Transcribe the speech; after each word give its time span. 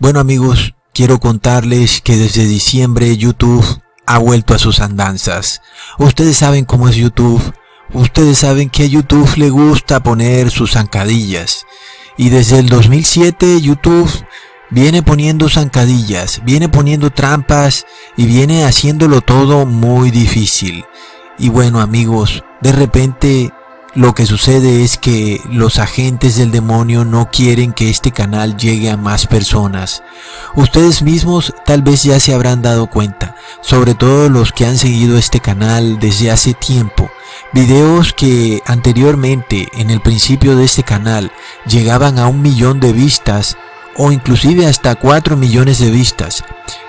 Bueno 0.00 0.20
amigos, 0.20 0.76
quiero 0.94 1.18
contarles 1.18 2.00
que 2.00 2.16
desde 2.16 2.46
diciembre 2.46 3.16
YouTube 3.16 3.64
ha 4.06 4.18
vuelto 4.18 4.54
a 4.54 4.58
sus 4.60 4.78
andanzas. 4.78 5.60
Ustedes 5.98 6.36
saben 6.36 6.66
cómo 6.66 6.88
es 6.88 6.94
YouTube. 6.94 7.42
Ustedes 7.92 8.38
saben 8.38 8.70
que 8.70 8.84
a 8.84 8.86
YouTube 8.86 9.28
le 9.36 9.50
gusta 9.50 10.00
poner 10.00 10.52
sus 10.52 10.74
zancadillas. 10.74 11.66
Y 12.16 12.28
desde 12.28 12.60
el 12.60 12.68
2007 12.68 13.60
YouTube 13.60 14.08
viene 14.70 15.02
poniendo 15.02 15.48
zancadillas, 15.48 16.42
viene 16.44 16.68
poniendo 16.68 17.10
trampas 17.10 17.84
y 18.16 18.26
viene 18.26 18.62
haciéndolo 18.64 19.20
todo 19.20 19.66
muy 19.66 20.12
difícil. 20.12 20.84
Y 21.40 21.48
bueno 21.48 21.80
amigos, 21.80 22.44
de 22.60 22.70
repente 22.70 23.52
lo 23.98 24.14
que 24.14 24.26
sucede 24.26 24.84
es 24.84 24.96
que 24.96 25.40
los 25.50 25.80
agentes 25.80 26.36
del 26.36 26.52
demonio 26.52 27.04
no 27.04 27.32
quieren 27.32 27.72
que 27.72 27.90
este 27.90 28.12
canal 28.12 28.56
llegue 28.56 28.90
a 28.90 28.96
más 28.96 29.26
personas. 29.26 30.04
Ustedes 30.54 31.02
mismos 31.02 31.52
tal 31.66 31.82
vez 31.82 32.04
ya 32.04 32.20
se 32.20 32.32
habrán 32.32 32.62
dado 32.62 32.86
cuenta, 32.86 33.34
sobre 33.60 33.96
todo 33.96 34.28
los 34.28 34.52
que 34.52 34.66
han 34.66 34.78
seguido 34.78 35.18
este 35.18 35.40
canal 35.40 35.98
desde 35.98 36.30
hace 36.30 36.54
tiempo. 36.54 37.10
Videos 37.52 38.12
que 38.12 38.62
anteriormente, 38.66 39.66
en 39.72 39.90
el 39.90 40.00
principio 40.00 40.54
de 40.54 40.66
este 40.66 40.84
canal, 40.84 41.32
llegaban 41.66 42.20
a 42.20 42.28
un 42.28 42.40
millón 42.40 42.78
de 42.78 42.92
vistas 42.92 43.56
o 43.96 44.12
inclusive 44.12 44.68
hasta 44.68 44.94
4 44.94 45.36
millones 45.36 45.80
de 45.80 45.90
vistas. 45.90 46.44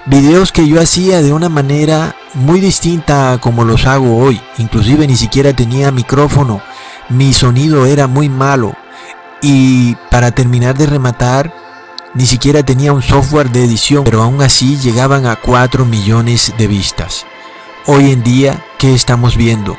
Videos 0.05 0.51
que 0.51 0.67
yo 0.67 0.79
hacía 0.79 1.23
de 1.23 1.33
una 1.33 1.49
manera 1.49 2.15
muy 2.35 2.59
distinta 2.59 3.33
a 3.33 3.41
como 3.41 3.65
los 3.65 3.87
hago 3.87 4.17
hoy. 4.17 4.39
Inclusive 4.59 5.07
ni 5.07 5.15
siquiera 5.15 5.53
tenía 5.53 5.91
micrófono 5.91 6.61
mi 7.09 7.33
sonido 7.33 7.85
era 7.85 8.07
muy 8.07 8.29
malo 8.29 8.73
y 9.41 9.95
para 10.09 10.31
terminar 10.31 10.77
de 10.77 10.85
rematar 10.85 11.53
ni 12.13 12.25
siquiera 12.25 12.63
tenía 12.63 12.93
un 12.93 13.03
software 13.03 13.51
de 13.51 13.63
edición, 13.63 14.03
pero 14.03 14.23
aún 14.23 14.41
así 14.41 14.77
llegaban 14.77 15.25
a 15.25 15.35
4 15.35 15.85
millones 15.85 16.53
de 16.57 16.67
vistas. 16.67 17.25
Hoy 17.85 18.11
en 18.11 18.23
día, 18.23 18.65
¿qué 18.77 18.93
estamos 18.93 19.37
viendo? 19.37 19.77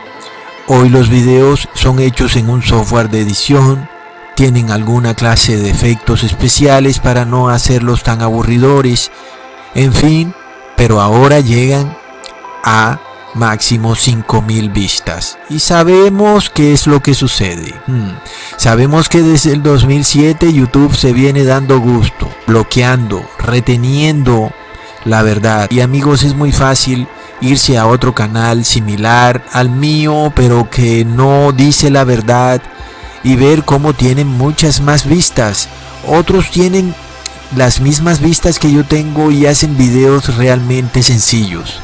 Hoy 0.68 0.88
los 0.88 1.08
videos 1.08 1.68
son 1.74 1.98
hechos 1.98 2.36
en 2.36 2.48
un 2.48 2.62
software 2.62 3.10
de 3.10 3.20
edición, 3.20 3.88
tienen 4.36 4.70
alguna 4.70 5.14
clase 5.14 5.56
de 5.56 5.70
efectos 5.70 6.22
especiales 6.22 7.00
para 7.00 7.24
no 7.24 7.48
hacerlos 7.48 8.04
tan 8.04 8.22
aburridores, 8.22 9.10
en 9.74 9.92
fin, 9.92 10.34
pero 10.76 11.00
ahora 11.00 11.40
llegan 11.40 11.96
a 12.64 13.00
máximo 13.34 13.94
5000 13.94 14.70
vistas. 14.70 15.38
Y 15.48 15.60
sabemos 15.60 16.50
qué 16.50 16.72
es 16.72 16.86
lo 16.86 17.00
que 17.00 17.14
sucede. 17.14 17.74
Hmm. 17.86 18.12
Sabemos 18.56 19.08
que 19.08 19.22
desde 19.22 19.52
el 19.52 19.62
2007 19.62 20.52
YouTube 20.52 20.96
se 20.96 21.12
viene 21.12 21.44
dando 21.44 21.80
gusto, 21.80 22.30
bloqueando, 22.46 23.24
reteniendo 23.38 24.52
la 25.04 25.22
verdad. 25.22 25.68
Y 25.70 25.80
amigos, 25.80 26.22
es 26.22 26.34
muy 26.34 26.52
fácil 26.52 27.08
irse 27.40 27.78
a 27.78 27.86
otro 27.86 28.14
canal 28.14 28.64
similar 28.64 29.44
al 29.52 29.70
mío, 29.70 30.32
pero 30.34 30.68
que 30.68 31.04
no 31.04 31.52
dice 31.52 31.90
la 31.90 32.04
verdad 32.04 32.60
y 33.22 33.36
ver 33.36 33.64
cómo 33.64 33.94
tienen 33.94 34.26
muchas 34.26 34.80
más 34.80 35.06
vistas. 35.06 35.68
Otros 36.06 36.50
tienen 36.50 36.94
las 37.56 37.80
mismas 37.80 38.20
vistas 38.20 38.58
que 38.58 38.70
yo 38.70 38.84
tengo 38.84 39.30
y 39.30 39.46
hacen 39.46 39.76
videos 39.76 40.36
realmente 40.36 41.02
sencillos. 41.02 41.80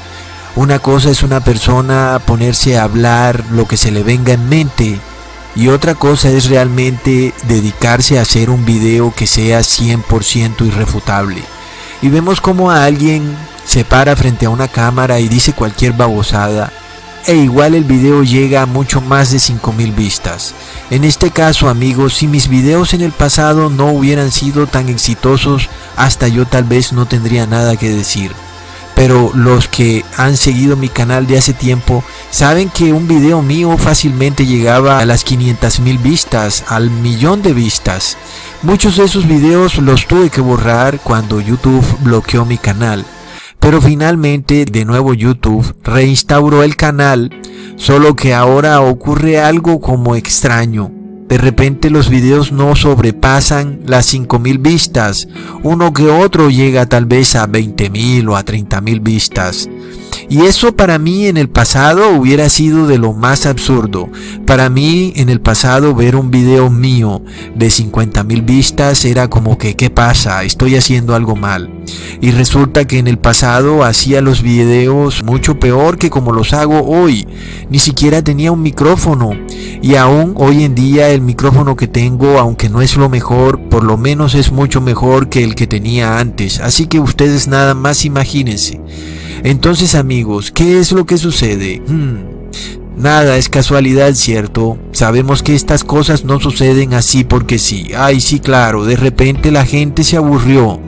Una 0.56 0.78
cosa 0.78 1.10
es 1.10 1.22
una 1.22 1.40
persona 1.40 2.18
ponerse 2.24 2.78
a 2.78 2.84
hablar 2.84 3.44
lo 3.50 3.68
que 3.68 3.76
se 3.76 3.90
le 3.90 4.02
venga 4.02 4.32
en 4.32 4.48
mente 4.48 4.98
y 5.54 5.68
otra 5.68 5.94
cosa 5.94 6.30
es 6.30 6.48
realmente 6.48 7.34
dedicarse 7.46 8.18
a 8.18 8.22
hacer 8.22 8.48
un 8.48 8.64
video 8.64 9.12
que 9.14 9.26
sea 9.26 9.60
100% 9.60 10.66
irrefutable. 10.66 11.42
Y 12.00 12.08
vemos 12.08 12.40
como 12.40 12.70
a 12.70 12.84
alguien 12.84 13.36
se 13.66 13.84
para 13.84 14.16
frente 14.16 14.46
a 14.46 14.50
una 14.50 14.66
cámara 14.66 15.20
y 15.20 15.28
dice 15.28 15.52
cualquier 15.52 15.92
babosada 15.92 16.72
e 17.26 17.34
igual 17.34 17.74
el 17.74 17.84
video 17.84 18.22
llega 18.22 18.62
a 18.62 18.66
mucho 18.66 19.02
más 19.02 19.32
de 19.32 19.38
5000 19.38 19.92
vistas. 19.92 20.54
En 20.88 21.04
este 21.04 21.32
caso 21.32 21.68
amigos, 21.68 22.14
si 22.14 22.28
mis 22.28 22.48
videos 22.48 22.94
en 22.94 23.02
el 23.02 23.12
pasado 23.12 23.68
no 23.68 23.90
hubieran 23.90 24.32
sido 24.32 24.66
tan 24.66 24.88
exitosos, 24.88 25.68
hasta 25.96 26.28
yo 26.28 26.46
tal 26.46 26.64
vez 26.64 26.94
no 26.94 27.04
tendría 27.04 27.46
nada 27.46 27.76
que 27.76 27.90
decir 27.90 28.32
pero 28.96 29.30
los 29.34 29.68
que 29.68 30.06
han 30.16 30.38
seguido 30.38 30.74
mi 30.74 30.88
canal 30.88 31.26
de 31.26 31.36
hace 31.36 31.52
tiempo 31.52 32.02
saben 32.30 32.70
que 32.70 32.94
un 32.94 33.06
video 33.06 33.42
mío 33.42 33.76
fácilmente 33.76 34.46
llegaba 34.46 34.98
a 34.98 35.04
las 35.04 35.22
500 35.22 35.80
mil 35.80 35.98
vistas, 35.98 36.64
al 36.66 36.90
millón 36.90 37.42
de 37.42 37.52
vistas. 37.52 38.16
Muchos 38.62 38.96
de 38.96 39.04
esos 39.04 39.28
videos 39.28 39.76
los 39.76 40.06
tuve 40.06 40.30
que 40.30 40.40
borrar 40.40 40.98
cuando 41.00 41.42
YouTube 41.42 41.84
bloqueó 42.00 42.46
mi 42.46 42.56
canal. 42.56 43.04
Pero 43.60 43.82
finalmente 43.82 44.64
de 44.64 44.86
nuevo 44.86 45.12
YouTube 45.12 45.76
reinstauró 45.84 46.62
el 46.62 46.76
canal, 46.76 47.38
solo 47.76 48.16
que 48.16 48.32
ahora 48.32 48.80
ocurre 48.80 49.38
algo 49.38 49.78
como 49.78 50.16
extraño. 50.16 50.95
De 51.28 51.38
repente 51.38 51.90
los 51.90 52.08
videos 52.08 52.52
no 52.52 52.76
sobrepasan 52.76 53.80
las 53.84 54.06
5000 54.06 54.58
vistas, 54.58 55.28
uno 55.62 55.92
que 55.92 56.08
otro 56.08 56.50
llega 56.50 56.86
tal 56.86 57.06
vez 57.06 57.34
a 57.34 57.48
20.000 57.48 58.28
o 58.28 58.36
a 58.36 58.44
30.000 58.44 59.02
vistas. 59.02 59.68
Y 60.28 60.42
eso 60.42 60.74
para 60.74 60.98
mí 60.98 61.26
en 61.26 61.36
el 61.36 61.48
pasado 61.48 62.10
hubiera 62.10 62.48
sido 62.48 62.86
de 62.86 62.98
lo 62.98 63.12
más 63.12 63.46
absurdo. 63.46 64.08
Para 64.46 64.70
mí 64.70 65.12
en 65.16 65.28
el 65.28 65.40
pasado 65.40 65.94
ver 65.94 66.16
un 66.16 66.30
video 66.30 66.70
mío 66.70 67.22
de 67.54 67.70
50 67.70 68.24
mil 68.24 68.42
vistas 68.42 69.04
era 69.04 69.28
como 69.28 69.58
que 69.58 69.74
¿qué 69.74 69.90
pasa? 69.90 70.44
Estoy 70.44 70.76
haciendo 70.76 71.14
algo 71.14 71.36
mal. 71.36 71.70
Y 72.20 72.30
resulta 72.32 72.86
que 72.86 72.98
en 72.98 73.06
el 73.06 73.18
pasado 73.18 73.84
hacía 73.84 74.20
los 74.20 74.42
videos 74.42 75.22
mucho 75.22 75.60
peor 75.60 75.98
que 75.98 76.10
como 76.10 76.32
los 76.32 76.52
hago 76.52 76.82
hoy. 76.82 77.26
Ni 77.70 77.78
siquiera 77.78 78.22
tenía 78.22 78.52
un 78.52 78.62
micrófono. 78.62 79.32
Y 79.82 79.94
aún 79.94 80.34
hoy 80.36 80.64
en 80.64 80.74
día 80.74 81.10
el 81.10 81.20
micrófono 81.20 81.76
que 81.76 81.86
tengo, 81.86 82.38
aunque 82.38 82.68
no 82.68 82.82
es 82.82 82.96
lo 82.96 83.08
mejor, 83.08 83.60
por 83.68 83.84
lo 83.84 83.96
menos 83.96 84.34
es 84.34 84.50
mucho 84.50 84.80
mejor 84.80 85.28
que 85.28 85.44
el 85.44 85.54
que 85.54 85.66
tenía 85.66 86.18
antes. 86.18 86.60
Así 86.60 86.86
que 86.86 87.00
ustedes 87.00 87.48
nada 87.48 87.74
más 87.74 88.04
imagínense. 88.04 88.80
Entonces 89.42 89.94
amigos, 89.94 90.50
¿qué 90.50 90.78
es 90.78 90.92
lo 90.92 91.06
que 91.06 91.18
sucede? 91.18 91.82
Hmm, 91.86 92.36
nada 92.96 93.36
es 93.36 93.48
casualidad, 93.48 94.14
¿cierto? 94.14 94.78
Sabemos 94.92 95.42
que 95.42 95.54
estas 95.54 95.84
cosas 95.84 96.24
no 96.24 96.40
suceden 96.40 96.94
así 96.94 97.24
porque 97.24 97.58
sí. 97.58 97.90
Ay, 97.96 98.20
sí, 98.20 98.40
claro, 98.40 98.84
de 98.84 98.96
repente 98.96 99.50
la 99.50 99.64
gente 99.64 100.04
se 100.04 100.16
aburrió. 100.16 100.80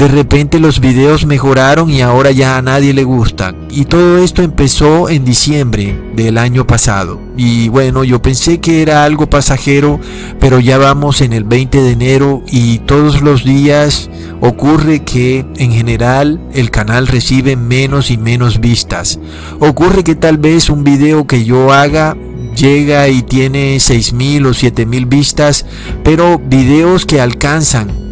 De 0.00 0.08
repente 0.08 0.60
los 0.60 0.80
videos 0.80 1.26
mejoraron 1.26 1.90
y 1.90 2.00
ahora 2.00 2.30
ya 2.30 2.56
a 2.56 2.62
nadie 2.62 2.94
le 2.94 3.04
gusta. 3.04 3.54
Y 3.68 3.84
todo 3.84 4.16
esto 4.16 4.40
empezó 4.40 5.10
en 5.10 5.26
diciembre 5.26 5.94
del 6.16 6.38
año 6.38 6.66
pasado. 6.66 7.20
Y 7.36 7.68
bueno, 7.68 8.02
yo 8.02 8.22
pensé 8.22 8.60
que 8.60 8.80
era 8.80 9.04
algo 9.04 9.28
pasajero, 9.28 10.00
pero 10.40 10.58
ya 10.58 10.78
vamos 10.78 11.20
en 11.20 11.34
el 11.34 11.44
20 11.44 11.82
de 11.82 11.90
enero 11.90 12.42
y 12.50 12.78
todos 12.78 13.20
los 13.20 13.44
días 13.44 14.08
ocurre 14.40 15.00
que 15.04 15.44
en 15.58 15.70
general 15.70 16.40
el 16.54 16.70
canal 16.70 17.06
recibe 17.06 17.56
menos 17.56 18.10
y 18.10 18.16
menos 18.16 18.58
vistas. 18.58 19.20
Ocurre 19.58 20.02
que 20.02 20.14
tal 20.14 20.38
vez 20.38 20.70
un 20.70 20.82
video 20.82 21.26
que 21.26 21.44
yo 21.44 21.74
haga 21.74 22.16
llega 22.56 23.06
y 23.10 23.20
tiene 23.20 23.76
6.000 23.76 24.46
o 24.46 24.50
7.000 24.52 25.06
vistas, 25.10 25.66
pero 26.02 26.38
videos 26.38 27.04
que 27.04 27.20
alcanzan 27.20 28.09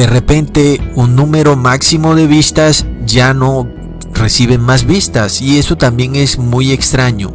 de 0.00 0.06
repente 0.06 0.80
un 0.94 1.14
número 1.14 1.56
máximo 1.56 2.14
de 2.14 2.26
vistas 2.26 2.86
ya 3.04 3.34
no 3.34 3.68
reciben 4.14 4.62
más 4.62 4.86
vistas 4.86 5.42
y 5.42 5.58
eso 5.58 5.76
también 5.76 6.16
es 6.16 6.38
muy 6.38 6.72
extraño. 6.72 7.34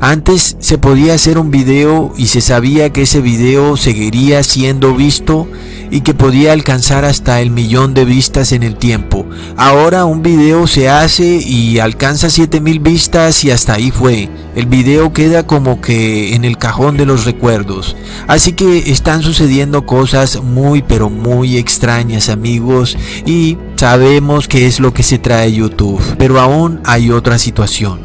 Antes 0.00 0.56
se 0.58 0.78
podía 0.78 1.12
hacer 1.12 1.36
un 1.36 1.50
video 1.50 2.14
y 2.16 2.28
se 2.28 2.40
sabía 2.40 2.90
que 2.90 3.02
ese 3.02 3.20
video 3.20 3.76
seguiría 3.76 4.42
siendo 4.44 4.94
visto 4.94 5.46
y 5.90 6.00
que 6.00 6.14
podía 6.14 6.54
alcanzar 6.54 7.04
hasta 7.04 7.42
el 7.42 7.50
millón 7.50 7.92
de 7.92 8.06
vistas 8.06 8.52
en 8.52 8.62
el 8.62 8.76
tiempo. 8.76 9.26
Ahora 9.58 10.06
un 10.06 10.22
video 10.22 10.66
se 10.66 10.88
hace 10.88 11.36
y 11.36 11.80
alcanza 11.80 12.30
7000 12.30 12.80
vistas 12.80 13.44
y 13.44 13.50
hasta 13.50 13.74
ahí 13.74 13.90
fue. 13.90 14.30
El 14.56 14.64
video 14.64 15.12
queda 15.12 15.46
como 15.46 15.82
que 15.82 16.34
en 16.34 16.46
el 16.46 16.56
cajón 16.56 16.96
de 16.96 17.04
los 17.04 17.26
recuerdos. 17.26 17.94
Así 18.26 18.54
que 18.54 18.90
están 18.90 19.22
sucediendo 19.22 19.84
cosas 19.84 20.42
muy 20.42 20.80
pero 20.80 21.10
muy 21.10 21.58
extrañas 21.58 22.30
amigos 22.30 22.96
y 23.26 23.58
sabemos 23.76 24.48
que 24.48 24.66
es 24.66 24.80
lo 24.80 24.94
que 24.94 25.02
se 25.02 25.18
trae 25.18 25.52
YouTube. 25.52 26.00
Pero 26.16 26.40
aún 26.40 26.80
hay 26.86 27.10
otra 27.10 27.36
situación. 27.36 28.00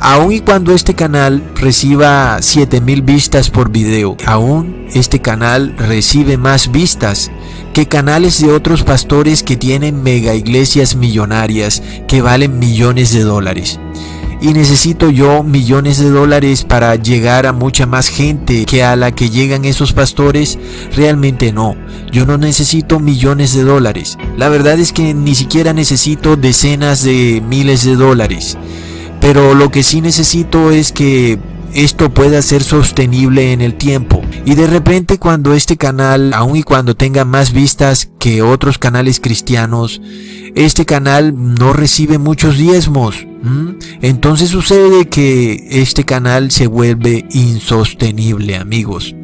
Aun 0.00 0.32
y 0.32 0.40
cuando 0.40 0.72
este 0.72 0.94
canal 0.94 1.44
reciba 1.54 2.40
7000 2.40 3.02
vistas 3.02 3.50
por 3.50 3.70
video, 3.70 4.16
aún 4.24 4.86
este 4.94 5.20
canal 5.20 5.74
recibe 5.76 6.38
más 6.38 6.72
vistas 6.72 7.30
que 7.74 7.88
canales 7.88 8.40
de 8.40 8.50
otros 8.50 8.84
pastores 8.84 9.42
que 9.42 9.58
tienen 9.58 10.02
mega 10.02 10.34
iglesias 10.34 10.96
millonarias 10.96 11.82
que 12.08 12.22
valen 12.22 12.58
millones 12.58 13.12
de 13.12 13.20
dólares. 13.20 13.78
Y 14.44 14.52
necesito 14.52 15.08
yo 15.08 15.42
millones 15.42 15.98
de 15.98 16.10
dólares 16.10 16.64
para 16.64 16.96
llegar 16.96 17.46
a 17.46 17.54
mucha 17.54 17.86
más 17.86 18.08
gente 18.08 18.66
que 18.66 18.84
a 18.84 18.94
la 18.94 19.10
que 19.10 19.30
llegan 19.30 19.64
esos 19.64 19.94
pastores, 19.94 20.58
realmente 20.94 21.50
no. 21.50 21.74
Yo 22.12 22.26
no 22.26 22.36
necesito 22.36 23.00
millones 23.00 23.54
de 23.54 23.62
dólares. 23.62 24.18
La 24.36 24.50
verdad 24.50 24.78
es 24.78 24.92
que 24.92 25.14
ni 25.14 25.34
siquiera 25.34 25.72
necesito 25.72 26.36
decenas 26.36 27.02
de 27.02 27.42
miles 27.48 27.84
de 27.84 27.96
dólares. 27.96 28.58
Pero 29.18 29.54
lo 29.54 29.70
que 29.70 29.82
sí 29.82 30.02
necesito 30.02 30.70
es 30.70 30.92
que 30.92 31.38
esto 31.74 32.14
pueda 32.14 32.40
ser 32.40 32.62
sostenible 32.62 33.52
en 33.52 33.60
el 33.60 33.74
tiempo. 33.74 34.22
Y 34.44 34.54
de 34.54 34.66
repente 34.66 35.18
cuando 35.18 35.52
este 35.54 35.76
canal, 35.76 36.32
aun 36.32 36.56
y 36.56 36.62
cuando 36.62 36.96
tenga 36.96 37.24
más 37.24 37.52
vistas 37.52 38.10
que 38.18 38.42
otros 38.42 38.78
canales 38.78 39.20
cristianos, 39.20 40.00
este 40.54 40.86
canal 40.86 41.34
no 41.36 41.72
recibe 41.72 42.18
muchos 42.18 42.56
diezmos. 42.56 43.26
Entonces 44.00 44.48
sucede 44.48 45.08
que 45.08 45.66
este 45.68 46.04
canal 46.04 46.50
se 46.50 46.66
vuelve 46.66 47.26
insostenible, 47.30 48.56
amigos. 48.56 49.14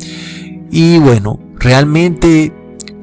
Y 0.70 0.99
bueno, 0.99 1.41
realmente 1.58 2.52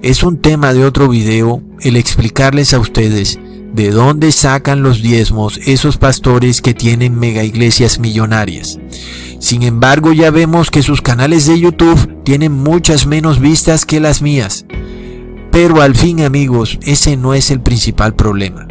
es 0.04 0.24
un 0.24 0.40
tema 0.40 0.74
de 0.74 0.86
otro 0.86 1.10
video 1.10 1.64
el 1.82 1.96
explicarles 1.96 2.74
a 2.74 2.80
ustedes 2.80 3.40
de 3.74 3.92
dónde 3.92 4.32
sacan 4.32 4.84
los 4.84 5.02
diezmos 5.02 5.60
esos 5.66 5.98
pastores 5.98 6.62
que 6.62 6.74
tienen 6.74 7.18
mega 7.18 7.44
iglesias 7.44 8.00
millonarias. 8.00 8.80
Sin 9.40 9.64
embargo, 9.64 10.14
ya 10.14 10.32
vemos 10.32 10.72
que 10.72 10.84
sus 10.84 11.02
canales 11.02 11.46
de 11.46 11.60
YouTube 11.60 12.24
tienen 12.24 12.52
muchas 12.52 13.06
menos 13.06 13.40
vistas 13.40 13.86
que 13.86 14.00
las 14.00 14.22
mías. 14.22 14.66
Pero 15.52 15.82
al 15.82 15.96
fin 15.96 16.22
amigos, 16.22 16.80
ese 16.82 17.18
no 17.18 17.34
es 17.34 17.52
el 17.52 17.62
principal 17.62 18.16
problema. 18.16 18.68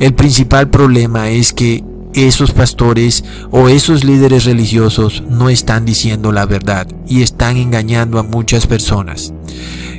El 0.00 0.14
principal 0.14 0.70
problema 0.70 1.30
es 1.30 1.52
que 1.52 1.84
esos 2.14 2.52
pastores 2.52 3.24
o 3.50 3.68
esos 3.68 4.04
líderes 4.04 4.44
religiosos 4.44 5.22
no 5.28 5.48
están 5.50 5.84
diciendo 5.84 6.32
la 6.32 6.46
verdad 6.46 6.88
y 7.06 7.22
están 7.22 7.56
engañando 7.56 8.18
a 8.18 8.22
muchas 8.22 8.66
personas. 8.66 9.32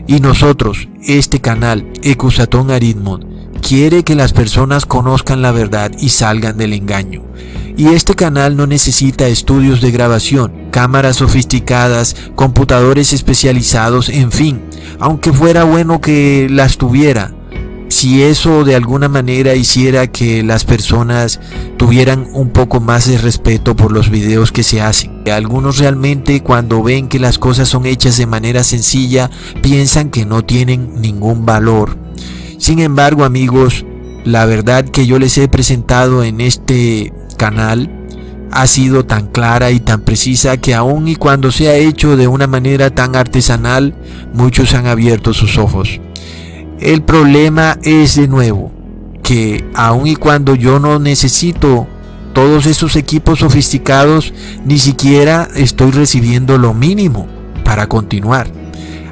Y 0.08 0.20
nosotros, 0.20 0.90
este 1.04 1.40
canal, 1.40 1.86
Ecusatón 2.02 2.72
Aritmon, 2.72 3.39
quiere 3.60 4.04
que 4.04 4.16
las 4.16 4.34
personas 4.34 4.86
conozcan 4.86 5.42
la 5.42 5.52
verdad 5.52 5.92
y 6.00 6.10
salgan 6.10 6.58
del 6.58 6.74
engaño. 6.74 7.24
Y 7.78 7.88
este 7.88 8.14
canal 8.14 8.58
no 8.58 8.68
necesita 8.68 9.28
estudios 9.28 9.80
de 9.80 9.92
grabación, 9.92 10.52
cámaras 10.72 11.18
sofisticadas, 11.18 12.16
computadores 12.36 13.14
especializados, 13.14 14.10
en 14.10 14.32
fin, 14.32 14.62
aunque 15.00 15.32
fuera 15.32 15.64
bueno 15.64 16.02
que 16.02 16.48
las 16.50 16.78
tuviera. 16.78 17.34
Si 17.88 18.22
eso 18.22 18.66
de 18.66 18.76
alguna 18.76 19.08
manera 19.08 19.56
hiciera 19.56 20.08
que 20.08 20.44
las 20.44 20.64
personas 20.64 21.40
tuvieran 21.78 22.28
un 22.34 22.50
poco 22.50 22.80
más 22.80 23.08
de 23.08 23.18
respeto 23.18 23.76
por 23.76 23.92
los 23.92 24.10
videos 24.10 24.52
que 24.52 24.64
se 24.64 24.82
hacen. 24.82 25.24
Algunos 25.32 25.80
realmente 25.80 26.44
cuando 26.44 26.84
ven 26.84 27.08
que 27.08 27.18
las 27.18 27.40
cosas 27.40 27.68
son 27.68 27.86
hechas 27.86 28.18
de 28.18 28.28
manera 28.28 28.64
sencilla 28.64 29.32
piensan 29.64 30.12
que 30.12 30.26
no 30.26 30.44
tienen 30.44 31.02
ningún 31.02 31.46
valor. 31.46 31.98
Sin 32.60 32.80
embargo 32.80 33.24
amigos, 33.24 33.86
la 34.26 34.46
verdad 34.46 34.84
que 34.84 35.06
yo 35.06 35.18
les 35.18 35.38
he 35.38 35.48
presentado 35.48 36.24
en 36.24 36.42
este 36.42 37.14
canal 37.38 37.90
ha 38.52 38.68
sido 38.68 39.06
tan 39.06 39.28
clara 39.28 39.72
y 39.72 39.80
tan 39.80 40.02
precisa 40.02 40.58
que 40.58 40.76
aun 40.76 41.08
y 41.08 41.16
cuando 41.16 41.52
se 41.52 41.70
ha 41.70 41.76
hecho 41.76 42.18
de 42.18 42.28
una 42.28 42.48
manera 42.48 42.90
tan 42.90 43.16
artesanal, 43.16 43.96
muchos 44.34 44.74
han 44.74 44.88
abierto 44.88 45.34
sus 45.34 45.58
ojos. 45.58 46.02
El 46.82 47.02
problema 47.02 47.78
es 47.82 48.16
de 48.16 48.28
nuevo 48.28 48.74
que 49.24 49.64
aun 49.74 50.08
y 50.08 50.18
cuando 50.18 50.54
yo 50.54 50.80
no 50.80 51.00
necesito 51.00 51.88
todos 52.34 52.66
esos 52.66 52.98
equipos 52.98 53.40
sofisticados, 53.40 54.34
ni 54.66 54.80
siquiera 54.80 55.48
estoy 55.56 55.92
recibiendo 55.92 56.58
lo 56.58 56.74
mínimo 56.74 57.26
para 57.64 57.88
continuar. 57.88 58.52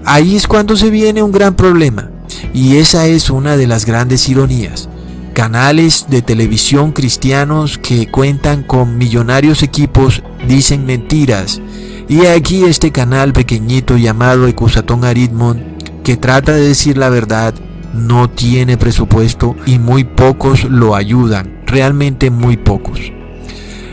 Ahí 0.04 0.36
es 0.36 0.48
cuando 0.48 0.76
se 0.76 0.90
viene 0.90 1.24
un 1.24 1.32
gran 1.32 1.56
problema 1.56 2.10
y 2.54 2.78
esa 2.78 3.08
es 3.08 3.30
una 3.30 3.58
de 3.58 3.68
las 3.68 3.86
grandes 3.86 4.28
ironías 4.30 4.90
canales 5.38 6.08
de 6.10 6.24
televisión 6.24 6.94
cristianos 6.94 7.78
que 7.78 8.08
cuentan 8.08 8.64
con 8.64 8.98
millonarios 8.98 9.62
equipos 9.62 10.24
dicen 10.48 10.88
mentiras. 10.88 11.62
Y 12.10 12.26
aquí 12.26 12.64
este 12.64 12.92
canal 12.92 13.34
pequeñito 13.34 13.98
llamado 13.98 14.48
Ecusatón 14.48 15.06
Aritmon 15.06 15.64
que 16.04 16.18
trata 16.18 16.54
de 16.54 16.68
decir 16.68 16.98
la 16.98 17.10
verdad 17.10 17.54
no 17.94 18.32
tiene 18.32 18.78
presupuesto 18.78 19.56
y 19.68 19.78
muy 19.78 20.06
pocos 20.06 20.64
lo 20.64 20.96
ayudan, 20.96 21.62
realmente 21.68 22.32
muy 22.32 22.58
pocos. 22.58 23.00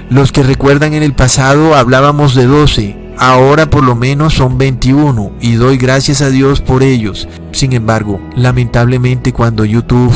Los 0.08 0.32
que 0.32 0.44
recuerdan 0.44 0.94
en 0.94 1.02
el 1.02 1.12
pasado 1.12 1.74
hablábamos 1.74 2.34
de 2.34 2.46
12, 2.46 2.96
Ahora 3.18 3.70
por 3.70 3.84
lo 3.84 3.94
menos 3.94 4.34
son 4.34 4.58
21 4.58 5.32
y 5.40 5.54
doy 5.54 5.76
gracias 5.76 6.20
a 6.20 6.30
Dios 6.30 6.60
por 6.60 6.82
ellos. 6.82 7.28
Sin 7.52 7.72
embargo, 7.72 8.20
lamentablemente 8.36 9.32
cuando 9.32 9.64
YouTube 9.64 10.12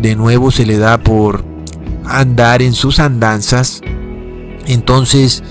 de 0.00 0.16
nuevo 0.16 0.50
se 0.50 0.66
le 0.66 0.78
da 0.78 0.98
por 0.98 1.44
andar 2.04 2.60
en 2.62 2.72
sus 2.72 2.98
andanzas, 2.98 3.82
entonces 4.66 5.44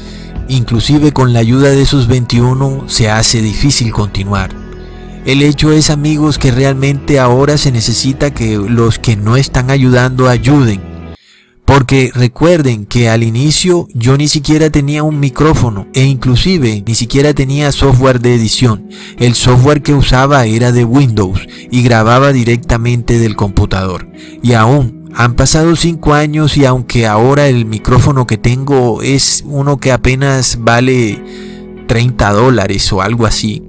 inclusive 0.49 1.13
con 1.13 1.31
la 1.31 1.39
ayuda 1.39 1.69
de 1.69 1.81
esos 1.81 2.07
21 2.07 2.83
se 2.87 3.09
hace 3.09 3.41
difícil 3.41 3.93
continuar. 3.93 4.49
El 5.25 5.41
hecho 5.41 5.71
es 5.71 5.89
amigos 5.89 6.37
que 6.37 6.51
realmente 6.51 7.19
ahora 7.19 7.57
se 7.57 7.71
necesita 7.71 8.33
que 8.33 8.57
los 8.57 8.99
que 8.99 9.15
no 9.15 9.37
están 9.37 9.69
ayudando 9.69 10.27
ayuden 10.27 10.88
porque 11.69 12.11
recuerden 12.15 12.87
que 12.87 13.09
al 13.09 13.21
inicio 13.21 13.87
yo 13.93 14.17
ni 14.17 14.27
siquiera 14.27 14.71
tenía 14.71 15.03
un 15.03 15.19
micrófono 15.19 15.85
e 15.93 16.03
inclusive 16.03 16.83
ni 16.83 16.95
siquiera 16.95 17.35
tenía 17.35 17.71
software 17.71 18.19
de 18.21 18.33
edición. 18.33 18.89
El 19.19 19.35
software 19.35 19.83
que 19.83 19.93
usaba 19.93 20.47
era 20.47 20.71
de 20.71 20.83
Windows 20.83 21.47
y 21.69 21.83
grababa 21.83 22.33
directamente 22.33 23.19
del 23.19 23.35
computador. 23.35 24.09
Y 24.41 24.53
aún 24.53 25.11
han 25.13 25.35
pasado 25.35 25.75
5 25.75 26.15
años 26.15 26.57
y 26.57 26.65
aunque 26.65 27.05
ahora 27.05 27.47
el 27.47 27.67
micrófono 27.67 28.25
que 28.25 28.39
tengo 28.39 29.03
es 29.03 29.43
uno 29.45 29.79
que 29.79 29.91
apenas 29.91 30.57
vale 30.61 31.23
30 31.87 32.33
dólares 32.33 32.91
o 32.91 33.03
algo 33.03 33.27
así, 33.27 33.61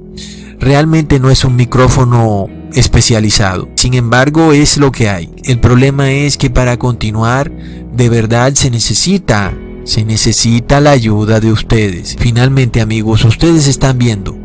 realmente 0.60 1.18
no 1.18 1.30
es 1.30 1.44
un 1.44 1.56
micrófono 1.56 2.48
especializado. 2.74 3.68
Sin 3.74 3.94
embargo, 3.94 4.52
es 4.52 4.76
lo 4.76 4.92
que 4.92 5.08
hay. 5.08 5.30
El 5.44 5.58
problema 5.58 6.12
es 6.12 6.36
que 6.36 6.50
para 6.50 6.78
continuar 6.78 7.50
de 7.50 8.08
verdad 8.08 8.54
se 8.54 8.70
necesita, 8.70 9.52
se 9.84 10.04
necesita 10.04 10.80
la 10.80 10.92
ayuda 10.92 11.40
de 11.40 11.50
ustedes. 11.50 12.16
Finalmente 12.18 12.80
amigos, 12.80 13.24
ustedes 13.24 13.66
están 13.66 13.98
viendo, 13.98 14.38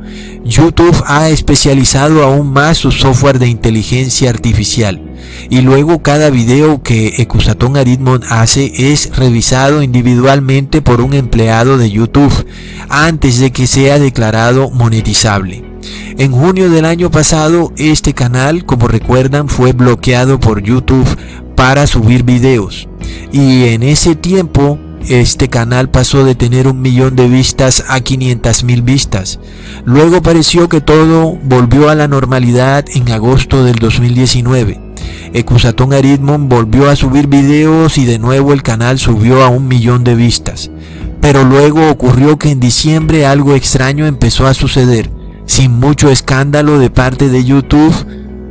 YouTube 0.43 1.03
ha 1.07 1.29
especializado 1.29 2.23
aún 2.23 2.53
más 2.53 2.77
su 2.77 2.91
software 2.91 3.39
de 3.39 3.47
inteligencia 3.47 4.29
artificial. 4.29 5.01
Y 5.49 5.61
luego 5.61 6.01
cada 6.01 6.29
video 6.29 6.81
que 6.81 7.15
Ecusatón 7.17 7.77
Aritmon 7.77 8.21
hace 8.29 8.91
es 8.91 9.15
revisado 9.15 9.81
individualmente 9.81 10.81
por 10.81 11.01
un 11.01 11.13
empleado 11.13 11.77
de 11.77 11.91
YouTube 11.91 12.45
antes 12.89 13.39
de 13.39 13.51
que 13.51 13.67
sea 13.67 13.99
declarado 13.99 14.69
monetizable. 14.69 15.74
En 16.17 16.31
junio 16.31 16.69
del 16.69 16.85
año 16.85 17.11
pasado, 17.11 17.73
este 17.77 18.13
canal, 18.13 18.65
como 18.65 18.87
recuerdan, 18.87 19.49
fue 19.49 19.73
bloqueado 19.73 20.39
por 20.39 20.61
YouTube 20.61 21.07
para 21.55 21.87
subir 21.87 22.23
videos. 22.23 22.87
Y 23.31 23.65
en 23.65 23.83
ese 23.83 24.15
tiempo 24.15 24.79
este 25.07 25.49
canal 25.49 25.89
pasó 25.91 26.23
de 26.23 26.33
tener 26.33 26.67
un 26.67 26.81
millón 26.81 27.15
de 27.15 27.27
vistas 27.27 27.83
a 27.89 27.99
500 27.99 28.63
mil 28.63 28.81
vistas. 28.81 29.39
Luego 29.83 30.23
pareció 30.23 30.67
que 30.67 30.81
todo 30.81 31.37
volvió 31.43 31.89
a 31.89 31.95
la 31.95 32.07
normalidad 32.07 32.85
en 32.89 33.11
agosto 33.11 33.63
del 33.63 33.75
2019. 33.75 34.81
Ecusatón 35.33 35.93
Aritmon 35.93 36.49
volvió 36.49 36.89
a 36.89 36.95
subir 36.95 37.27
videos 37.27 37.99
y 37.99 38.05
de 38.05 38.17
nuevo 38.17 38.51
el 38.51 38.63
canal 38.63 38.97
subió 38.97 39.43
a 39.43 39.49
un 39.49 39.67
millón 39.67 40.03
de 40.03 40.15
vistas. 40.15 40.71
Pero 41.21 41.43
luego 41.43 41.89
ocurrió 41.89 42.39
que 42.39 42.49
en 42.49 42.59
diciembre 42.59 43.25
algo 43.27 43.53
extraño 43.53 44.07
empezó 44.07 44.47
a 44.47 44.55
suceder. 44.55 45.11
Sin 45.45 45.79
mucho 45.79 46.09
escándalo 46.09 46.79
de 46.79 46.89
parte 46.89 47.29
de 47.29 47.45
YouTube, 47.45 47.93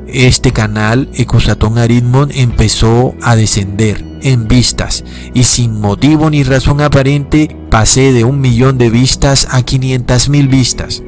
este 0.07 0.53
canal, 0.53 1.09
Ecusatón 1.15 1.77
Aritmon, 1.77 2.31
empezó 2.33 3.15
a 3.21 3.35
descender 3.35 4.05
en 4.23 4.47
vistas 4.47 5.05
y 5.35 5.45
sin 5.45 5.81
motivo 5.81 6.31
ni 6.31 6.45
razón 6.45 6.81
aparente 6.81 7.57
pasé 7.69 8.13
de 8.13 8.25
un 8.25 8.41
millón 8.41 8.79
de 8.79 8.91
vistas 8.91 9.49
a 9.51 9.63
500 9.63 10.29
mil 10.29 10.49
vistas. 10.49 11.03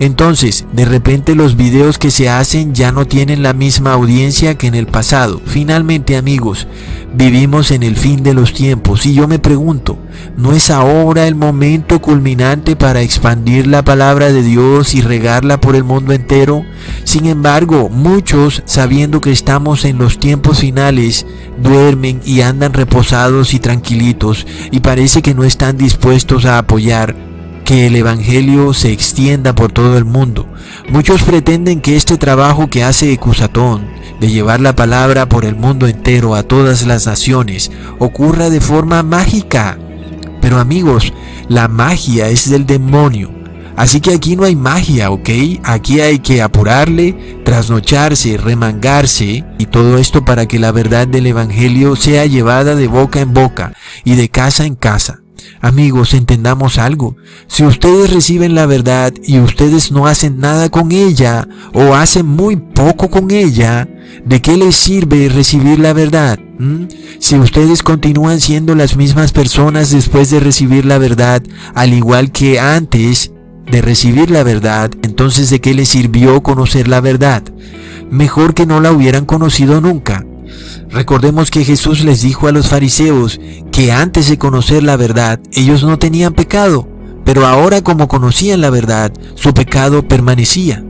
Entonces, 0.00 0.64
de 0.72 0.84
repente 0.84 1.34
los 1.34 1.56
videos 1.56 1.98
que 1.98 2.10
se 2.10 2.28
hacen 2.28 2.74
ya 2.74 2.92
no 2.92 3.06
tienen 3.06 3.42
la 3.42 3.52
misma 3.52 3.92
audiencia 3.92 4.56
que 4.56 4.66
en 4.66 4.74
el 4.74 4.86
pasado. 4.86 5.40
Finalmente, 5.44 6.16
amigos, 6.16 6.66
vivimos 7.14 7.70
en 7.70 7.82
el 7.82 7.96
fin 7.96 8.22
de 8.22 8.34
los 8.34 8.52
tiempos 8.52 9.06
y 9.06 9.14
yo 9.14 9.28
me 9.28 9.38
pregunto, 9.38 9.98
¿no 10.36 10.52
es 10.52 10.70
ahora 10.70 11.26
el 11.26 11.34
momento 11.34 12.00
culminante 12.00 12.74
para 12.76 13.02
expandir 13.02 13.66
la 13.66 13.84
palabra 13.84 14.32
de 14.32 14.42
Dios 14.42 14.94
y 14.94 15.02
regarla 15.02 15.60
por 15.60 15.76
el 15.76 15.84
mundo 15.84 16.12
entero? 16.12 16.64
Sin 17.04 17.26
embargo, 17.26 17.88
muchos, 17.88 18.62
sabiendo 18.64 19.20
que 19.20 19.32
estamos 19.32 19.84
en 19.84 19.98
los 19.98 20.18
tiempos 20.18 20.60
finales, 20.60 21.26
duermen 21.62 22.20
y 22.24 22.40
andan 22.40 22.72
reposados 22.72 23.54
y 23.54 23.60
tranquilitos 23.60 24.46
y 24.70 24.80
parece 24.80 25.22
que 25.22 25.34
no 25.34 25.44
están 25.44 25.76
dispuestos 25.76 26.44
a 26.44 26.58
apoyar 26.58 27.31
que 27.64 27.86
el 27.86 27.96
Evangelio 27.96 28.74
se 28.74 28.92
extienda 28.92 29.54
por 29.54 29.72
todo 29.72 29.96
el 29.96 30.04
mundo. 30.04 30.46
Muchos 30.88 31.22
pretenden 31.22 31.80
que 31.80 31.96
este 31.96 32.18
trabajo 32.18 32.68
que 32.68 32.84
hace 32.84 33.12
Ecusatón, 33.12 33.86
de 34.20 34.30
llevar 34.30 34.60
la 34.60 34.74
palabra 34.74 35.28
por 35.28 35.44
el 35.44 35.56
mundo 35.56 35.86
entero 35.86 36.34
a 36.34 36.42
todas 36.42 36.86
las 36.86 37.06
naciones, 37.06 37.70
ocurra 37.98 38.50
de 38.50 38.60
forma 38.60 39.02
mágica. 39.02 39.78
Pero 40.40 40.58
amigos, 40.58 41.12
la 41.48 41.68
magia 41.68 42.28
es 42.28 42.50
del 42.50 42.66
demonio. 42.66 43.30
Así 43.76 44.00
que 44.00 44.12
aquí 44.12 44.36
no 44.36 44.44
hay 44.44 44.54
magia, 44.54 45.10
¿ok? 45.10 45.30
Aquí 45.64 46.00
hay 46.00 46.18
que 46.18 46.42
apurarle, 46.42 47.40
trasnocharse, 47.44 48.36
remangarse 48.36 49.44
y 49.58 49.66
todo 49.66 49.98
esto 49.98 50.24
para 50.24 50.46
que 50.46 50.58
la 50.58 50.72
verdad 50.72 51.08
del 51.08 51.26
Evangelio 51.26 51.96
sea 51.96 52.26
llevada 52.26 52.74
de 52.74 52.86
boca 52.86 53.20
en 53.20 53.32
boca 53.32 53.72
y 54.04 54.14
de 54.14 54.28
casa 54.28 54.66
en 54.66 54.74
casa. 54.74 55.21
Amigos, 55.62 56.12
entendamos 56.12 56.76
algo. 56.76 57.16
Si 57.46 57.64
ustedes 57.64 58.12
reciben 58.12 58.56
la 58.56 58.66
verdad 58.66 59.14
y 59.22 59.38
ustedes 59.38 59.92
no 59.92 60.08
hacen 60.08 60.40
nada 60.40 60.70
con 60.70 60.90
ella 60.90 61.46
o 61.72 61.94
hacen 61.94 62.26
muy 62.26 62.56
poco 62.56 63.08
con 63.08 63.30
ella, 63.30 63.88
¿de 64.24 64.42
qué 64.42 64.56
les 64.56 64.74
sirve 64.74 65.28
recibir 65.28 65.78
la 65.78 65.92
verdad? 65.92 66.40
¿Mm? 66.58 66.86
Si 67.20 67.36
ustedes 67.36 67.84
continúan 67.84 68.40
siendo 68.40 68.74
las 68.74 68.96
mismas 68.96 69.30
personas 69.30 69.92
después 69.92 70.30
de 70.30 70.40
recibir 70.40 70.84
la 70.84 70.98
verdad, 70.98 71.44
al 71.76 71.94
igual 71.94 72.32
que 72.32 72.58
antes 72.58 73.30
de 73.70 73.82
recibir 73.82 74.32
la 74.32 74.42
verdad, 74.42 74.90
entonces 75.04 75.48
¿de 75.48 75.60
qué 75.60 75.74
les 75.74 75.90
sirvió 75.90 76.42
conocer 76.42 76.88
la 76.88 77.00
verdad? 77.00 77.44
Mejor 78.10 78.54
que 78.54 78.66
no 78.66 78.80
la 78.80 78.90
hubieran 78.90 79.26
conocido 79.26 79.80
nunca. 79.80 80.26
Recordemos 80.92 81.50
que 81.50 81.64
Jesús 81.64 82.04
les 82.04 82.20
dijo 82.20 82.48
a 82.48 82.52
los 82.52 82.68
fariseos 82.68 83.40
que 83.70 83.92
antes 83.92 84.28
de 84.28 84.36
conocer 84.36 84.82
la 84.82 84.96
verdad 84.96 85.40
ellos 85.52 85.82
no 85.84 85.98
tenían 85.98 86.34
pecado, 86.34 86.86
pero 87.24 87.46
ahora 87.46 87.82
como 87.82 88.08
conocían 88.08 88.60
la 88.60 88.68
verdad, 88.68 89.10
su 89.34 89.54
pecado 89.54 90.06
permanecía. 90.06 90.84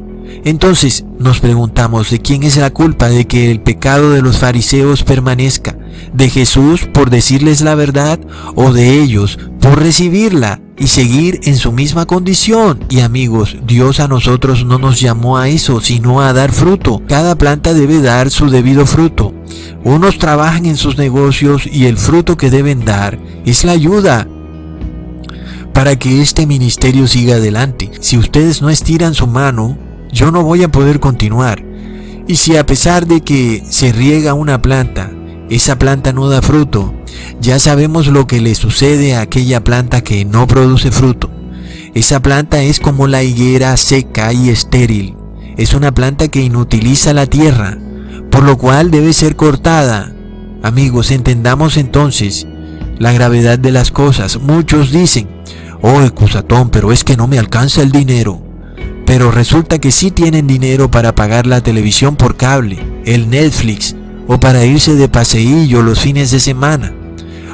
Entonces 0.44 1.04
nos 1.20 1.38
preguntamos 1.38 2.10
de 2.10 2.20
quién 2.20 2.42
es 2.42 2.56
la 2.56 2.70
culpa 2.70 3.08
de 3.08 3.26
que 3.26 3.52
el 3.52 3.60
pecado 3.60 4.10
de 4.10 4.22
los 4.22 4.38
fariseos 4.38 5.04
permanezca, 5.04 5.78
de 6.12 6.28
Jesús 6.28 6.88
por 6.92 7.10
decirles 7.10 7.60
la 7.60 7.76
verdad 7.76 8.18
o 8.56 8.72
de 8.72 9.00
ellos 9.00 9.38
por 9.60 9.78
recibirla 9.78 10.60
y 10.82 10.88
seguir 10.88 11.38
en 11.44 11.56
su 11.58 11.70
misma 11.70 12.06
condición. 12.06 12.80
Y 12.90 13.00
amigos, 13.02 13.56
Dios 13.64 14.00
a 14.00 14.08
nosotros 14.08 14.64
no 14.64 14.78
nos 14.78 14.98
llamó 14.98 15.38
a 15.38 15.48
eso, 15.48 15.80
sino 15.80 16.20
a 16.20 16.32
dar 16.32 16.50
fruto. 16.50 17.00
Cada 17.06 17.36
planta 17.36 17.72
debe 17.72 18.00
dar 18.00 18.30
su 18.30 18.50
debido 18.50 18.84
fruto. 18.84 19.32
Unos 19.84 20.18
trabajan 20.18 20.66
en 20.66 20.76
sus 20.76 20.98
negocios 20.98 21.68
y 21.68 21.86
el 21.86 21.98
fruto 21.98 22.36
que 22.36 22.50
deben 22.50 22.84
dar 22.84 23.16
es 23.46 23.62
la 23.62 23.72
ayuda 23.72 24.26
para 25.72 25.96
que 26.00 26.20
este 26.20 26.48
ministerio 26.48 27.06
siga 27.06 27.36
adelante. 27.36 27.92
Si 28.00 28.18
ustedes 28.18 28.60
no 28.60 28.68
estiran 28.68 29.14
su 29.14 29.28
mano, 29.28 29.78
yo 30.10 30.32
no 30.32 30.42
voy 30.42 30.64
a 30.64 30.72
poder 30.72 30.98
continuar. 30.98 31.64
Y 32.26 32.34
si 32.34 32.56
a 32.56 32.66
pesar 32.66 33.06
de 33.06 33.20
que 33.20 33.62
se 33.70 33.92
riega 33.92 34.34
una 34.34 34.60
planta, 34.60 35.12
esa 35.52 35.78
planta 35.78 36.14
no 36.14 36.30
da 36.30 36.40
fruto, 36.40 36.94
ya 37.38 37.58
sabemos 37.58 38.06
lo 38.06 38.26
que 38.26 38.40
le 38.40 38.54
sucede 38.54 39.14
a 39.14 39.20
aquella 39.20 39.62
planta 39.62 40.00
que 40.00 40.24
no 40.24 40.46
produce 40.46 40.90
fruto. 40.90 41.30
Esa 41.92 42.22
planta 42.22 42.62
es 42.62 42.80
como 42.80 43.06
la 43.06 43.22
higuera 43.22 43.76
seca 43.76 44.32
y 44.32 44.48
estéril. 44.48 45.14
Es 45.58 45.74
una 45.74 45.92
planta 45.92 46.28
que 46.28 46.40
inutiliza 46.40 47.12
la 47.12 47.26
tierra, 47.26 47.76
por 48.30 48.44
lo 48.44 48.56
cual 48.56 48.90
debe 48.90 49.12
ser 49.12 49.36
cortada. 49.36 50.14
Amigos, 50.62 51.10
entendamos 51.10 51.76
entonces 51.76 52.46
la 52.98 53.12
gravedad 53.12 53.58
de 53.58 53.72
las 53.72 53.90
cosas. 53.90 54.40
Muchos 54.40 54.90
dicen, 54.90 55.28
oh, 55.82 56.00
excusatón, 56.00 56.70
pero 56.70 56.92
es 56.92 57.04
que 57.04 57.18
no 57.18 57.28
me 57.28 57.38
alcanza 57.38 57.82
el 57.82 57.92
dinero. 57.92 58.40
Pero 59.04 59.30
resulta 59.30 59.78
que 59.78 59.90
sí 59.90 60.10
tienen 60.12 60.46
dinero 60.46 60.90
para 60.90 61.14
pagar 61.14 61.46
la 61.46 61.60
televisión 61.60 62.16
por 62.16 62.38
cable, 62.38 62.78
el 63.04 63.28
Netflix, 63.28 63.96
o 64.26 64.38
para 64.38 64.64
irse 64.64 64.94
de 64.94 65.08
paseillo 65.08 65.82
los 65.82 66.00
fines 66.00 66.30
de 66.30 66.40
semana, 66.40 66.92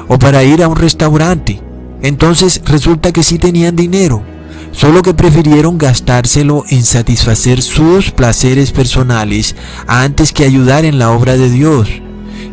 o 0.07 0.17
para 0.19 0.43
ir 0.43 0.63
a 0.63 0.67
un 0.67 0.75
restaurante. 0.75 1.61
Entonces 2.01 2.61
resulta 2.65 3.11
que 3.11 3.23
sí 3.23 3.37
tenían 3.37 3.75
dinero, 3.75 4.23
solo 4.71 5.01
que 5.01 5.13
prefirieron 5.13 5.77
gastárselo 5.77 6.63
en 6.69 6.83
satisfacer 6.83 7.61
sus 7.61 8.11
placeres 8.11 8.71
personales 8.71 9.55
antes 9.87 10.31
que 10.31 10.45
ayudar 10.45 10.85
en 10.85 10.99
la 10.99 11.11
obra 11.11 11.37
de 11.37 11.49
Dios. 11.49 11.89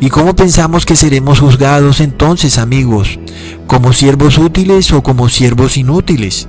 ¿Y 0.00 0.11
cómo 0.11 0.37
pensamos 0.37 0.85
que 0.85 0.96
seremos 0.96 1.40
juzgados 1.40 2.00
entonces, 2.00 2.58
amigos? 2.58 3.18
¿Como 3.66 3.92
siervos 3.92 4.37
útiles 4.37 4.92
o 4.92 5.02
como 5.02 5.28
siervos 5.28 5.76
inútiles? 5.76 6.49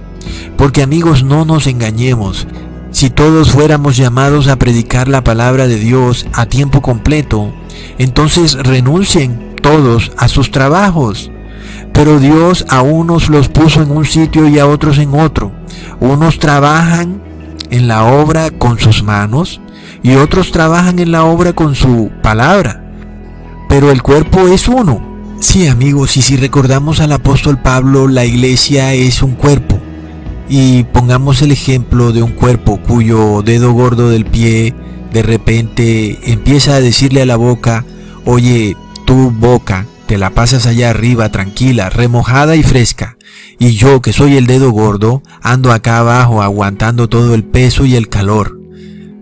Porque 0.58 0.82
amigos, 0.82 1.24
no 1.24 1.46
nos 1.46 1.68
engañemos. 1.68 2.48
Si 2.92 3.10
todos 3.10 3.52
fuéramos 3.52 3.98
llamados 3.98 4.48
a 4.48 4.58
predicar 4.58 5.08
la 5.08 5.24
palabra 5.24 5.68
de 5.68 5.78
Dios 5.78 6.26
a 6.34 6.46
tiempo 6.46 6.82
completo, 6.82 7.54
entonces 7.98 8.54
renuncien 8.56 9.56
todos 9.62 10.12
a 10.18 10.28
sus 10.28 10.52
trabajos. 10.52 11.32
Pero 11.94 12.20
Dios 12.20 12.66
a 12.70 12.82
unos 12.82 13.30
los 13.30 13.50
puso 13.50 13.82
en 13.82 13.92
un 13.92 14.06
sitio 14.06 14.48
y 14.48 14.60
a 14.60 14.68
otros 14.68 14.98
en 14.98 15.14
otro. 15.14 15.52
Unos 16.00 16.40
trabajan 16.40 17.22
en 17.70 17.88
la 17.88 18.06
obra 18.06 18.50
con 18.52 18.80
sus 18.80 19.04
manos 19.04 19.60
y 20.02 20.16
otros 20.16 20.52
trabajan 20.52 21.00
en 21.00 21.12
la 21.12 21.26
obra 21.26 21.54
con 21.54 21.76
su 21.76 22.12
palabra. 22.24 22.84
Pero 23.68 23.92
el 23.92 24.02
cuerpo 24.02 24.48
es 24.48 24.68
uno. 24.68 25.06
Sí 25.40 25.68
amigos, 25.68 26.18
y 26.18 26.22
si 26.22 26.36
recordamos 26.36 27.00
al 27.00 27.12
apóstol 27.12 27.62
Pablo, 27.62 28.08
la 28.08 28.26
iglesia 28.26 28.94
es 28.94 29.22
un 29.22 29.34
cuerpo. 29.34 29.80
Y 30.50 30.84
pongamos 30.86 31.42
el 31.42 31.52
ejemplo 31.52 32.14
de 32.14 32.24
un 32.24 32.32
cuerpo 32.32 32.80
cuyo 32.82 33.42
dedo 33.42 33.74
gordo 33.74 34.10
del 34.10 34.26
pie 34.26 34.74
de 35.12 35.24
repente 35.24 36.20
empieza 36.32 36.76
a 36.76 36.82
decirle 36.82 37.22
a 37.22 37.26
la 37.26 37.38
boca, 37.38 37.86
oye, 38.26 38.76
tu 39.06 39.32
boca, 39.32 39.86
te 40.06 40.18
la 40.18 40.32
pasas 40.32 40.66
allá 40.66 40.90
arriba 40.90 41.30
tranquila, 41.30 41.90
remojada 41.90 42.56
y 42.56 42.64
fresca, 42.64 43.18
y 43.60 43.72
yo 43.72 44.02
que 44.02 44.14
soy 44.14 44.38
el 44.38 44.48
dedo 44.48 44.72
gordo, 44.72 45.24
ando 45.42 45.72
acá 45.72 46.00
abajo 46.00 46.42
aguantando 46.42 47.08
todo 47.08 47.36
el 47.36 47.44
peso 47.44 47.86
y 47.86 47.96
el 47.96 48.10
calor. 48.10 48.60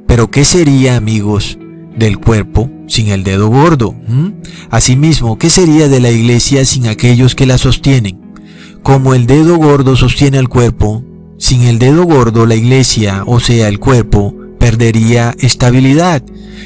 Pero 0.07 0.29
¿qué 0.29 0.43
sería, 0.43 0.97
amigos, 0.97 1.57
del 1.95 2.19
cuerpo 2.19 2.69
sin 2.87 3.07
el 3.07 3.23
dedo 3.23 3.47
gordo? 3.47 3.95
Asimismo, 4.69 5.37
¿qué 5.37 5.49
sería 5.49 5.87
de 5.87 5.99
la 5.99 6.11
iglesia 6.11 6.65
sin 6.65 6.87
aquellos 6.87 7.35
que 7.35 7.45
la 7.45 7.57
sostienen? 7.57 8.19
Como 8.83 9.13
el 9.15 9.25
dedo 9.25 9.57
gordo 9.57 9.95
sostiene 9.95 10.37
al 10.37 10.49
cuerpo, 10.49 11.03
sin 11.37 11.63
el 11.63 11.79
dedo 11.79 12.03
gordo 12.05 12.45
la 12.45 12.55
iglesia, 12.55 13.23
o 13.25 13.39
sea 13.39 13.67
el 13.67 13.79
cuerpo, 13.79 14.35
perdería 14.59 15.35
estabilidad, 15.39 16.23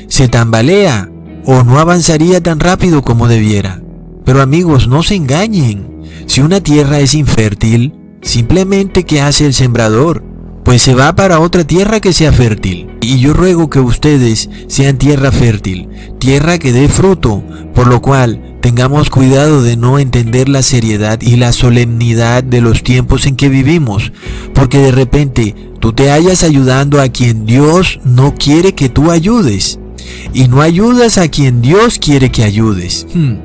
se 0.08 0.28
tambalea 0.28 1.10
o 1.46 1.64
no 1.64 1.80
avanzaría 1.80 2.42
tan 2.42 2.60
rápido 2.60 3.02
como 3.02 3.28
debiera. 3.28 3.82
Pero 4.26 4.42
amigos, 4.42 4.88
no 4.88 5.02
se 5.04 5.16
engañen. 5.16 6.04
Si 6.28 6.42
una 6.42 6.62
tierra 6.62 7.00
es 7.00 7.16
infértil, 7.16 7.96
simplemente 8.22 9.04
¿qué 9.04 9.22
hace 9.22 9.46
el 9.46 9.54
sembrador? 9.54 10.29
Pues 10.64 10.82
se 10.82 10.94
va 10.94 11.16
para 11.16 11.40
otra 11.40 11.66
tierra 11.66 12.00
que 12.00 12.14
sea 12.14 12.32
fértil. 12.32 12.88
Y 13.02 13.20
yo 13.20 13.34
ruego 13.34 13.70
que 13.70 13.80
ustedes 13.80 14.50
sean 14.68 14.98
tierra 14.98 15.32
fértil, 15.32 15.88
tierra 16.20 16.60
que 16.60 16.72
dé 16.72 16.90
fruto, 16.90 17.44
por 17.74 17.88
lo 17.88 18.02
cual 18.02 18.50
Tengamos 18.62 19.10
cuidado 19.10 19.64
de 19.64 19.78
no 19.78 20.00
entender 20.00 20.50
la 20.50 20.62
seriedad 20.64 21.22
y 21.22 21.38
la 21.38 21.54
solemnidad 21.54 22.44
de 22.44 22.60
los 22.60 22.84
tiempos 22.84 23.26
en 23.26 23.38
que 23.38 23.48
vivimos, 23.48 24.12
porque 24.54 24.80
de 24.80 24.92
repente 24.92 25.56
tú 25.80 25.94
te 25.94 26.12
hallas 26.12 26.44
ayudando 26.44 27.00
a 27.00 27.08
quien 27.08 27.46
Dios 27.46 28.02
no 28.04 28.36
quiere 28.36 28.76
que 28.76 28.90
tú 28.90 29.12
ayudes, 29.12 29.80
y 30.34 30.50
no 30.50 30.62
ayudas 30.62 31.18
a 31.18 31.30
quien 31.30 31.62
Dios 31.62 32.00
quiere 32.00 32.32
que 32.32 32.44
ayudes. 32.44 33.08
Hmm. 33.14 33.36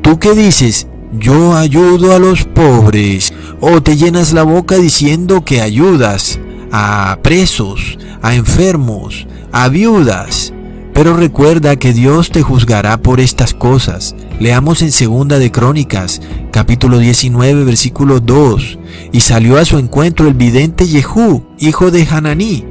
¿Tú 0.00 0.18
qué 0.18 0.32
dices? 0.32 0.86
Yo 1.12 1.54
ayudo 1.54 2.14
a 2.14 2.18
los 2.18 2.44
pobres, 2.44 3.34
o 3.60 3.82
te 3.82 3.98
llenas 3.98 4.32
la 4.32 4.44
boca 4.44 4.76
diciendo 4.76 5.44
que 5.44 5.60
ayudas 5.60 6.40
a 6.76 7.20
presos, 7.22 7.96
a 8.20 8.34
enfermos, 8.34 9.28
a 9.52 9.68
viudas, 9.68 10.52
pero 10.92 11.16
recuerda 11.16 11.76
que 11.76 11.92
Dios 11.92 12.32
te 12.32 12.42
juzgará 12.42 12.96
por 12.96 13.20
estas 13.20 13.54
cosas. 13.54 14.16
Leamos 14.40 14.82
en 14.82 14.90
Segunda 14.90 15.38
de 15.38 15.52
Crónicas, 15.52 16.20
capítulo 16.50 16.98
19, 16.98 17.62
versículo 17.62 18.18
2. 18.18 18.78
y 19.12 19.20
salió 19.20 19.58
a 19.58 19.64
su 19.64 19.78
encuentro 19.78 20.26
el 20.26 20.34
vidente 20.34 20.84
Jehú, 20.84 21.46
hijo 21.60 21.92
de 21.92 22.08
Hananí, 22.10 22.64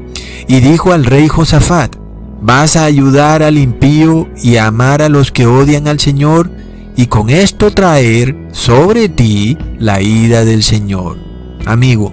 y 0.49 0.59
dijo 0.59 0.91
al 0.91 1.05
rey 1.05 1.29
Josafat, 1.29 1.95
vas 2.41 2.75
a 2.75 2.83
ayudar 2.83 3.41
al 3.41 3.57
impío 3.57 4.27
y 4.35 4.57
a 4.57 4.67
amar 4.67 5.01
a 5.01 5.07
los 5.07 5.31
que 5.31 5.45
odian 5.45 5.87
al 5.87 6.01
Señor, 6.01 6.51
y 6.97 7.05
con 7.05 7.29
esto 7.29 7.71
traer 7.71 8.35
sobre 8.51 9.07
ti 9.07 9.57
la 9.79 10.01
ira 10.01 10.43
del 10.43 10.61
Señor. 10.61 11.19
Amigo, 11.65 12.11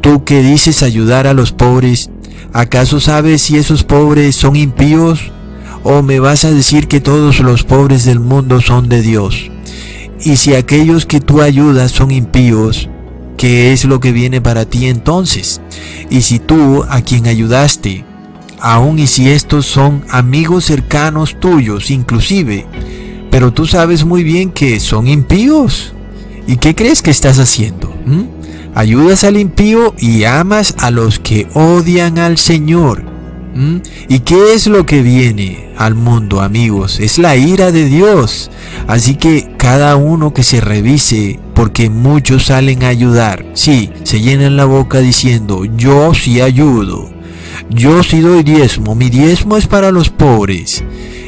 tú 0.00 0.24
que 0.24 0.42
dices 0.42 0.82
ayudar 0.82 1.26
a 1.26 1.34
los 1.34 1.52
pobres, 1.52 2.10
¿acaso 2.52 3.00
sabes 3.00 3.42
si 3.42 3.56
esos 3.56 3.84
pobres 3.84 4.36
son 4.36 4.56
impíos? 4.56 5.32
¿O 5.82 6.02
me 6.02 6.20
vas 6.20 6.44
a 6.44 6.50
decir 6.50 6.88
que 6.88 7.00
todos 7.00 7.40
los 7.40 7.62
pobres 7.62 8.04
del 8.04 8.20
mundo 8.20 8.60
son 8.60 8.88
de 8.88 9.02
Dios? 9.02 9.50
Y 10.22 10.36
si 10.36 10.54
aquellos 10.54 11.06
que 11.06 11.20
tú 11.20 11.40
ayudas 11.40 11.92
son 11.92 12.10
impíos, 12.10 12.88
¿qué 13.38 13.72
es 13.72 13.84
lo 13.86 14.00
que 14.00 14.12
viene 14.12 14.42
para 14.42 14.66
ti 14.66 14.86
entonces? 14.86 15.62
Y 16.10 16.20
si 16.20 16.38
tú, 16.38 16.84
a 16.88 17.00
quien 17.00 17.26
ayudaste, 17.26 18.04
aun 18.60 18.98
y 18.98 19.06
si 19.06 19.30
estos 19.30 19.64
son 19.64 20.04
amigos 20.10 20.66
cercanos 20.66 21.40
tuyos 21.40 21.90
inclusive, 21.90 22.66
pero 23.30 23.52
tú 23.52 23.66
sabes 23.66 24.04
muy 24.04 24.22
bien 24.22 24.50
que 24.50 24.78
son 24.80 25.08
impíos. 25.08 25.94
¿Y 26.46 26.56
qué 26.56 26.74
crees 26.74 27.00
que 27.00 27.10
estás 27.10 27.38
haciendo? 27.38 27.94
¿Mm? 28.04 28.24
Ayudas 28.74 29.24
al 29.24 29.36
impío 29.36 29.94
y 29.98 30.24
amas 30.24 30.74
a 30.78 30.90
los 30.90 31.18
que 31.18 31.48
odian 31.54 32.18
al 32.18 32.38
Señor. 32.38 33.10
¿Y 34.08 34.20
qué 34.20 34.54
es 34.54 34.68
lo 34.68 34.86
que 34.86 35.02
viene 35.02 35.70
al 35.76 35.94
mundo, 35.94 36.40
amigos? 36.40 37.00
Es 37.00 37.18
la 37.18 37.36
ira 37.36 37.72
de 37.72 37.86
Dios. 37.86 38.50
Así 38.86 39.16
que 39.16 39.54
cada 39.56 39.96
uno 39.96 40.32
que 40.32 40.44
se 40.44 40.60
revise, 40.60 41.40
porque 41.54 41.90
muchos 41.90 42.46
salen 42.46 42.84
a 42.84 42.88
ayudar. 42.88 43.44
Sí, 43.54 43.90
se 44.04 44.20
llenan 44.20 44.56
la 44.56 44.64
boca 44.64 44.98
diciendo, 45.00 45.64
yo 45.64 46.14
sí 46.14 46.40
ayudo. 46.40 47.10
Yo 47.68 48.02
sí 48.02 48.20
doy 48.20 48.44
diezmo. 48.44 48.94
Mi 48.94 49.10
diezmo 49.10 49.56
es 49.56 49.66
para 49.66 49.90
los 49.90 50.10
pobres. 50.10 50.84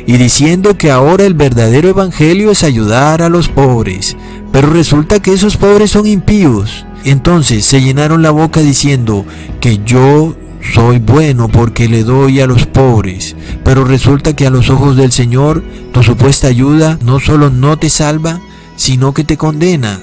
Y 0.06 0.16
diciendo 0.16 0.78
que 0.78 0.90
ahora 0.90 1.24
el 1.24 1.34
verdadero 1.34 1.88
evangelio 1.88 2.52
es 2.52 2.64
ayudar 2.64 3.20
a 3.22 3.28
los 3.28 3.48
pobres. 3.48 4.16
Pero 4.52 4.70
resulta 4.70 5.20
que 5.20 5.32
esos 5.32 5.56
pobres 5.56 5.90
son 5.90 6.06
impíos. 6.06 6.86
Entonces 7.04 7.64
se 7.64 7.80
llenaron 7.80 8.22
la 8.22 8.30
boca 8.30 8.60
diciendo 8.60 9.24
que 9.60 9.80
yo 9.84 10.36
soy 10.74 10.98
bueno 10.98 11.48
porque 11.48 11.88
le 11.88 12.04
doy 12.04 12.40
a 12.40 12.46
los 12.46 12.66
pobres, 12.66 13.34
pero 13.64 13.84
resulta 13.84 14.34
que 14.36 14.46
a 14.46 14.50
los 14.50 14.70
ojos 14.70 14.96
del 14.96 15.10
Señor 15.10 15.64
tu 15.92 16.02
supuesta 16.02 16.46
ayuda 16.46 16.98
no 17.04 17.18
solo 17.18 17.50
no 17.50 17.76
te 17.78 17.90
salva, 17.90 18.40
sino 18.76 19.12
que 19.12 19.24
te 19.24 19.36
condena. 19.36 20.00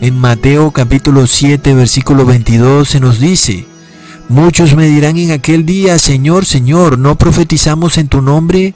En 0.00 0.18
Mateo 0.18 0.70
capítulo 0.70 1.26
7 1.26 1.74
versículo 1.74 2.26
22 2.26 2.88
se 2.88 3.00
nos 3.00 3.20
dice, 3.20 3.66
Muchos 4.28 4.74
me 4.74 4.86
dirán 4.86 5.18
en 5.18 5.32
aquel 5.32 5.66
día, 5.66 5.98
Señor, 5.98 6.46
Señor, 6.46 6.98
¿no 6.98 7.16
profetizamos 7.16 7.98
en 7.98 8.08
tu 8.08 8.22
nombre? 8.22 8.74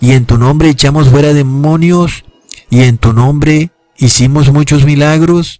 Y 0.00 0.12
en 0.12 0.26
tu 0.26 0.36
nombre 0.36 0.68
echamos 0.68 1.08
fuera 1.08 1.32
demonios, 1.32 2.24
y 2.70 2.80
en 2.80 2.98
tu 2.98 3.12
nombre 3.12 3.70
hicimos 3.98 4.52
muchos 4.52 4.84
milagros. 4.84 5.59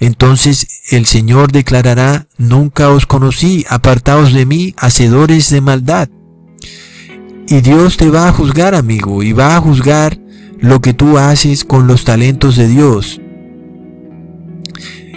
Entonces 0.00 0.66
el 0.90 1.06
Señor 1.06 1.52
declarará, 1.52 2.26
nunca 2.36 2.90
os 2.90 3.06
conocí, 3.06 3.64
apartaos 3.68 4.32
de 4.32 4.46
mí, 4.46 4.74
hacedores 4.76 5.50
de 5.50 5.60
maldad. 5.60 6.08
Y 7.46 7.60
Dios 7.60 7.96
te 7.96 8.08
va 8.08 8.28
a 8.28 8.32
juzgar, 8.32 8.74
amigo, 8.74 9.22
y 9.22 9.32
va 9.32 9.56
a 9.56 9.60
juzgar 9.60 10.18
lo 10.58 10.80
que 10.80 10.94
tú 10.94 11.18
haces 11.18 11.64
con 11.64 11.86
los 11.86 12.04
talentos 12.04 12.56
de 12.56 12.68
Dios. 12.68 13.20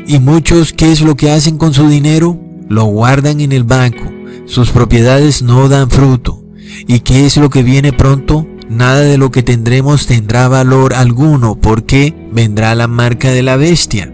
Y 0.06 0.20
muchos, 0.20 0.74
¿qué 0.74 0.92
es 0.92 1.02
lo 1.02 1.16
que 1.16 1.32
hacen 1.32 1.58
con 1.58 1.74
su 1.74 1.90
dinero? 1.90 2.40
Lo 2.70 2.86
guardan 2.86 3.42
en 3.42 3.52
el 3.52 3.64
banco. 3.64 4.12
Sus 4.46 4.72
propiedades 4.72 5.42
no 5.42 5.68
dan 5.68 5.90
fruto. 5.90 6.44
¿Y 6.88 7.00
qué 7.00 7.26
es 7.26 7.38
lo 7.38 7.50
que 7.50 7.64
viene 7.64 7.94
pronto? 7.94 8.48
Nada 8.70 9.02
de 9.02 9.18
lo 9.18 9.32
que 9.32 9.44
tendremos 9.44 10.06
tendrá 10.06 10.48
valor 10.48 10.94
alguno 10.94 11.56
porque 11.56 12.14
vendrá 12.32 12.76
la 12.76 12.88
marca 12.88 13.32
de 13.32 13.42
la 13.42 13.56
bestia 13.56 14.14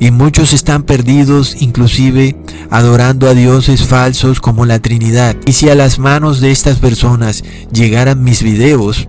y 0.00 0.10
muchos 0.10 0.52
están 0.52 0.82
perdidos 0.82 1.56
inclusive 1.60 2.36
adorando 2.70 3.28
a 3.28 3.34
dioses 3.34 3.82
falsos 3.82 4.40
como 4.40 4.66
la 4.66 4.80
Trinidad. 4.80 5.36
Y 5.46 5.52
si 5.52 5.68
a 5.68 5.74
las 5.74 5.98
manos 5.98 6.40
de 6.40 6.50
estas 6.50 6.78
personas 6.78 7.44
llegaran 7.72 8.22
mis 8.22 8.42
videos, 8.42 9.08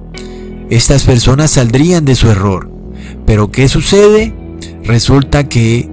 estas 0.69 1.03
personas 1.03 1.51
saldrían 1.51 2.05
de 2.05 2.15
su 2.15 2.29
error. 2.29 2.71
Pero 3.25 3.51
¿qué 3.51 3.67
sucede? 3.69 4.34
Resulta 4.84 5.47
que 5.47 5.89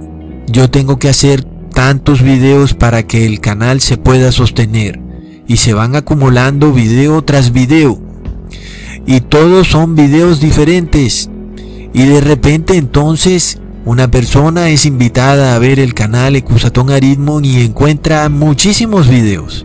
yo 0.48 0.70
tengo 0.70 0.98
que 0.98 1.08
hacer 1.08 1.44
tantos 1.72 2.22
videos 2.22 2.74
para 2.74 3.02
que 3.02 3.26
el 3.26 3.40
canal 3.40 3.80
se 3.80 3.96
pueda 3.96 4.32
sostener 4.32 5.00
y 5.46 5.58
se 5.58 5.74
van 5.74 5.94
acumulando 5.94 6.72
video 6.72 7.22
tras 7.22 7.52
video 7.52 8.00
y 9.06 9.20
todos 9.20 9.68
son 9.68 9.94
videos 9.94 10.40
diferentes 10.40 11.30
y 11.94 12.04
de 12.04 12.20
repente 12.20 12.76
entonces 12.76 13.60
una 13.86 14.10
persona 14.10 14.68
es 14.68 14.84
invitada 14.84 15.54
a 15.54 15.58
ver 15.60 15.78
el 15.78 15.94
canal 15.94 16.34
Ecusatón 16.34 16.90
Aritmon 16.90 17.44
y 17.44 17.62
encuentra 17.62 18.28
muchísimos 18.28 19.08
videos. 19.08 19.64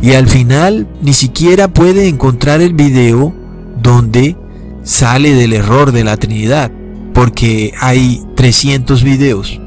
Y 0.00 0.12
al 0.12 0.28
final 0.28 0.86
ni 1.02 1.12
siquiera 1.12 1.66
puede 1.66 2.06
encontrar 2.06 2.60
el 2.60 2.72
video 2.72 3.34
donde 3.82 4.36
sale 4.84 5.34
del 5.34 5.54
error 5.54 5.90
de 5.90 6.04
la 6.04 6.16
Trinidad, 6.16 6.70
porque 7.12 7.74
hay 7.80 8.22
300 8.36 9.02
videos. 9.02 9.60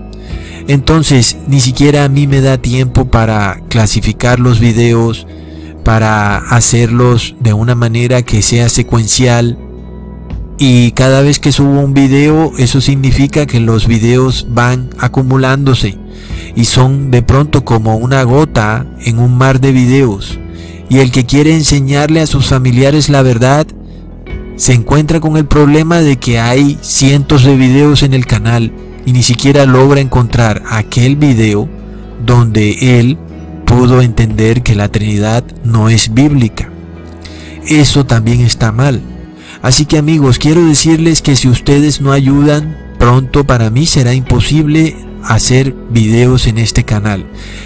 Entonces 0.70 1.36
ni 1.48 1.60
siquiera 1.60 2.06
a 2.06 2.10
mí 2.10 2.28
me 2.28 2.40
da 2.40 2.58
tiempo 2.60 3.12
para 3.12 3.60
clasificar 3.68 4.40
los 4.40 4.62
videos, 4.62 5.28
para 5.84 6.38
hacerlos 6.38 7.36
de 7.42 7.52
una 7.52 7.76
manera 7.76 8.22
que 8.22 8.42
sea 8.42 8.70
secuencial 8.70 9.58
y 10.64 10.92
cada 10.92 11.24
vez 11.24 11.40
que 11.40 11.52
subo 11.52 11.80
un 11.80 11.96
video 11.96 12.54
eso 12.60 12.82
significa 12.82 13.48
que 13.48 13.60
los 13.60 13.88
videos 13.88 14.46
van 14.52 14.92
acumulándose 15.00 15.98
y 16.56 16.66
son 16.66 17.10
de 17.10 17.24
pronto 17.24 17.66
como 17.66 17.96
una 17.96 18.22
gota 18.22 18.86
en 19.04 19.18
un 19.18 19.36
mar 19.36 19.60
de 19.60 19.72
videos 19.72 20.38
y 20.88 21.00
el 21.00 21.10
que 21.10 21.26
quiere 21.26 21.56
enseñarle 21.56 22.22
a 22.22 22.28
sus 22.28 22.46
familiares 22.46 23.10
la 23.10 23.24
verdad 23.24 23.66
se 24.56 24.74
encuentra 24.74 25.20
con 25.20 25.36
el 25.36 25.48
problema 25.48 26.02
de 26.02 26.18
que 26.18 26.38
hay 26.38 26.78
cientos 26.82 27.44
de 27.44 27.56
videos 27.58 28.04
en 28.04 28.14
el 28.14 28.28
canal 28.28 28.72
y 29.04 29.14
ni 29.14 29.24
siquiera 29.24 29.66
logra 29.66 30.00
encontrar 30.00 30.62
aquel 30.70 31.16
video 31.16 31.68
donde 32.24 33.00
él 33.00 33.18
pudo 33.66 34.04
entender 34.04 34.62
que 34.62 34.76
la 34.76 34.90
Trinidad 34.90 35.44
no 35.64 35.90
es 35.90 36.14
bíblica. 36.14 36.70
Eso 37.66 38.06
también 38.06 38.42
está 38.42 38.72
mal. 38.72 39.02
Así 39.62 39.86
que 39.86 39.98
amigos, 39.98 40.40
quiero 40.40 40.66
decirles 40.66 41.22
que 41.22 41.36
si 41.36 41.48
ustedes 41.48 42.02
no 42.02 42.12
ayudan, 42.12 42.76
pronto 42.98 43.44
para 43.44 43.70
mí 43.70 43.86
será 43.86 44.14
imposible 44.14 44.96
hacer 45.24 45.76
videos 45.92 46.48
en 46.48 46.58
este 46.58 46.84
canal. 46.84 47.26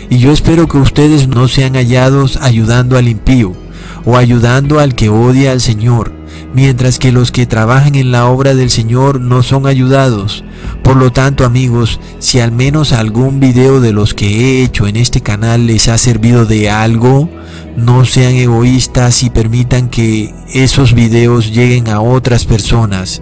Y 0.09 0.17
yo 0.17 0.31
espero 0.31 0.67
que 0.67 0.77
ustedes 0.77 1.27
no 1.27 1.47
sean 1.47 1.75
hallados 1.75 2.37
ayudando 2.41 2.97
al 2.97 3.07
impío 3.07 3.55
o 4.03 4.17
ayudando 4.17 4.79
al 4.79 4.93
que 4.93 5.09
odia 5.09 5.51
al 5.51 5.61
Señor, 5.61 6.13
mientras 6.53 6.99
que 6.99 7.11
los 7.11 7.31
que 7.31 7.45
trabajan 7.45 7.95
en 7.95 8.11
la 8.11 8.27
obra 8.27 8.55
del 8.55 8.69
Señor 8.69 9.19
no 9.19 9.43
son 9.43 9.67
ayudados. 9.67 10.43
Por 10.83 10.97
lo 10.97 11.11
tanto, 11.11 11.45
amigos, 11.45 11.99
si 12.19 12.39
al 12.39 12.51
menos 12.51 12.93
algún 12.93 13.39
video 13.39 13.81
de 13.81 13.91
los 13.91 14.13
que 14.13 14.27
he 14.27 14.63
hecho 14.63 14.87
en 14.87 14.95
este 14.95 15.21
canal 15.21 15.67
les 15.67 15.87
ha 15.87 15.97
servido 15.97 16.45
de 16.45 16.69
algo, 16.69 17.29
no 17.75 18.05
sean 18.05 18.35
egoístas 18.35 19.23
y 19.23 19.29
permitan 19.29 19.89
que 19.89 20.33
esos 20.53 20.93
videos 20.93 21.51
lleguen 21.51 21.89
a 21.89 22.01
otras 22.01 22.45
personas. 22.45 23.21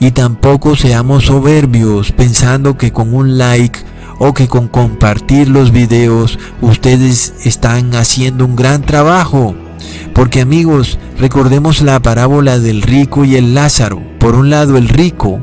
Y 0.00 0.10
tampoco 0.10 0.76
seamos 0.76 1.26
soberbios 1.26 2.12
pensando 2.12 2.76
que 2.76 2.92
con 2.92 3.14
un 3.14 3.38
like 3.38 3.78
o 4.18 4.34
que 4.34 4.48
con 4.48 4.68
compartir 4.68 5.48
los 5.48 5.72
videos 5.72 6.38
ustedes 6.60 7.34
están 7.44 7.94
haciendo 7.94 8.44
un 8.44 8.56
gran 8.56 8.82
trabajo. 8.82 9.54
Porque 10.14 10.40
amigos, 10.40 10.98
recordemos 11.18 11.82
la 11.82 12.00
parábola 12.00 12.58
del 12.58 12.82
rico 12.82 13.24
y 13.24 13.36
el 13.36 13.54
Lázaro. 13.54 14.02
Por 14.18 14.34
un 14.34 14.50
lado 14.50 14.76
el 14.76 14.88
rico 14.88 15.40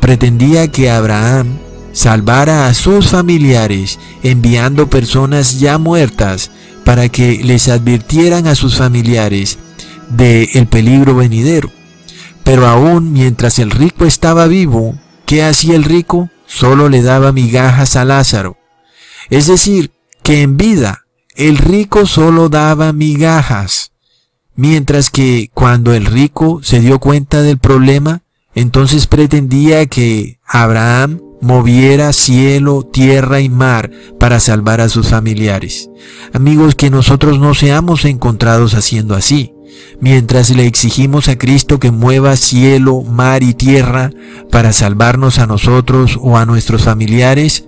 pretendía 0.00 0.68
que 0.68 0.90
Abraham 0.90 1.58
salvara 1.92 2.66
a 2.66 2.74
sus 2.74 3.08
familiares 3.08 3.98
enviando 4.22 4.88
personas 4.88 5.60
ya 5.60 5.78
muertas 5.78 6.50
para 6.84 7.08
que 7.08 7.40
les 7.44 7.68
advirtieran 7.68 8.46
a 8.46 8.54
sus 8.54 8.76
familiares 8.76 9.58
de 10.08 10.50
el 10.54 10.66
peligro 10.66 11.14
venidero. 11.14 11.70
Pero 12.44 12.66
aún 12.66 13.12
mientras 13.12 13.58
el 13.58 13.70
rico 13.70 14.06
estaba 14.06 14.46
vivo, 14.46 14.98
¿qué 15.26 15.44
hacía 15.44 15.76
el 15.76 15.84
rico? 15.84 16.30
Solo 16.46 16.88
le 16.88 17.02
daba 17.02 17.32
migajas 17.32 17.96
a 17.96 18.04
Lázaro. 18.04 18.56
Es 19.28 19.46
decir, 19.46 19.92
que 20.22 20.42
en 20.42 20.56
vida 20.56 20.99
el 21.36 21.58
rico 21.58 22.06
solo 22.06 22.48
daba 22.48 22.92
migajas, 22.92 23.92
mientras 24.54 25.10
que 25.10 25.50
cuando 25.54 25.92
el 25.92 26.06
rico 26.06 26.60
se 26.62 26.80
dio 26.80 26.98
cuenta 26.98 27.42
del 27.42 27.58
problema, 27.58 28.22
entonces 28.54 29.06
pretendía 29.06 29.86
que 29.86 30.38
Abraham 30.44 31.20
moviera 31.40 32.12
cielo, 32.12 32.82
tierra 32.82 33.40
y 33.40 33.48
mar 33.48 33.90
para 34.18 34.40
salvar 34.40 34.80
a 34.80 34.88
sus 34.88 35.08
familiares. 35.08 35.88
Amigos, 36.32 36.74
que 36.74 36.90
nosotros 36.90 37.38
no 37.38 37.54
seamos 37.54 38.04
encontrados 38.04 38.74
haciendo 38.74 39.14
así. 39.14 39.54
Mientras 40.00 40.50
le 40.50 40.66
exigimos 40.66 41.28
a 41.28 41.38
Cristo 41.38 41.78
que 41.78 41.90
mueva 41.90 42.36
cielo, 42.36 43.02
mar 43.02 43.42
y 43.42 43.54
tierra 43.54 44.10
para 44.50 44.72
salvarnos 44.72 45.38
a 45.38 45.46
nosotros 45.46 46.18
o 46.20 46.36
a 46.36 46.44
nuestros 46.44 46.82
familiares, 46.82 47.66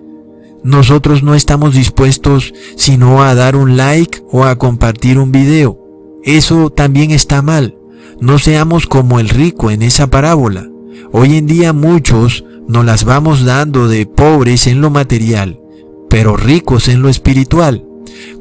nosotros 0.65 1.23
no 1.23 1.35
estamos 1.35 1.75
dispuestos 1.75 2.53
sino 2.77 3.23
a 3.23 3.35
dar 3.35 3.57
un 3.57 3.77
like 3.77 4.23
o 4.31 4.45
a 4.45 4.57
compartir 4.57 5.19
un 5.19 5.33
video. 5.33 5.79
Eso 6.25 6.71
también 6.71 7.11
está 7.11 7.43
mal. 7.43 7.77
No 8.21 8.39
seamos 8.39 8.87
como 8.87 9.19
el 9.19 9.29
rico 9.29 9.71
en 9.71 9.83
esa 9.83 10.09
parábola. 10.09 10.69
Hoy 11.13 11.37
en 11.37 11.47
día 11.47 11.73
muchos 11.73 12.45
nos 12.69 12.85
las 12.85 13.05
vamos 13.05 13.45
dando 13.45 13.89
de 13.89 14.07
pobres 14.07 14.67
en 14.67 14.81
lo 14.81 14.91
material, 14.91 15.59
pero 16.09 16.37
ricos 16.37 16.89
en 16.89 17.03
lo 17.03 17.09
espiritual, 17.09 17.85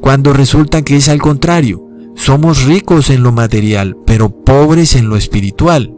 cuando 0.00 0.32
resulta 0.32 0.82
que 0.82 0.96
es 0.96 1.08
al 1.08 1.20
contrario. 1.20 1.86
Somos 2.14 2.64
ricos 2.64 3.10
en 3.10 3.22
lo 3.22 3.32
material, 3.32 3.96
pero 4.06 4.44
pobres 4.44 4.94
en 4.94 5.08
lo 5.08 5.16
espiritual. 5.16 5.92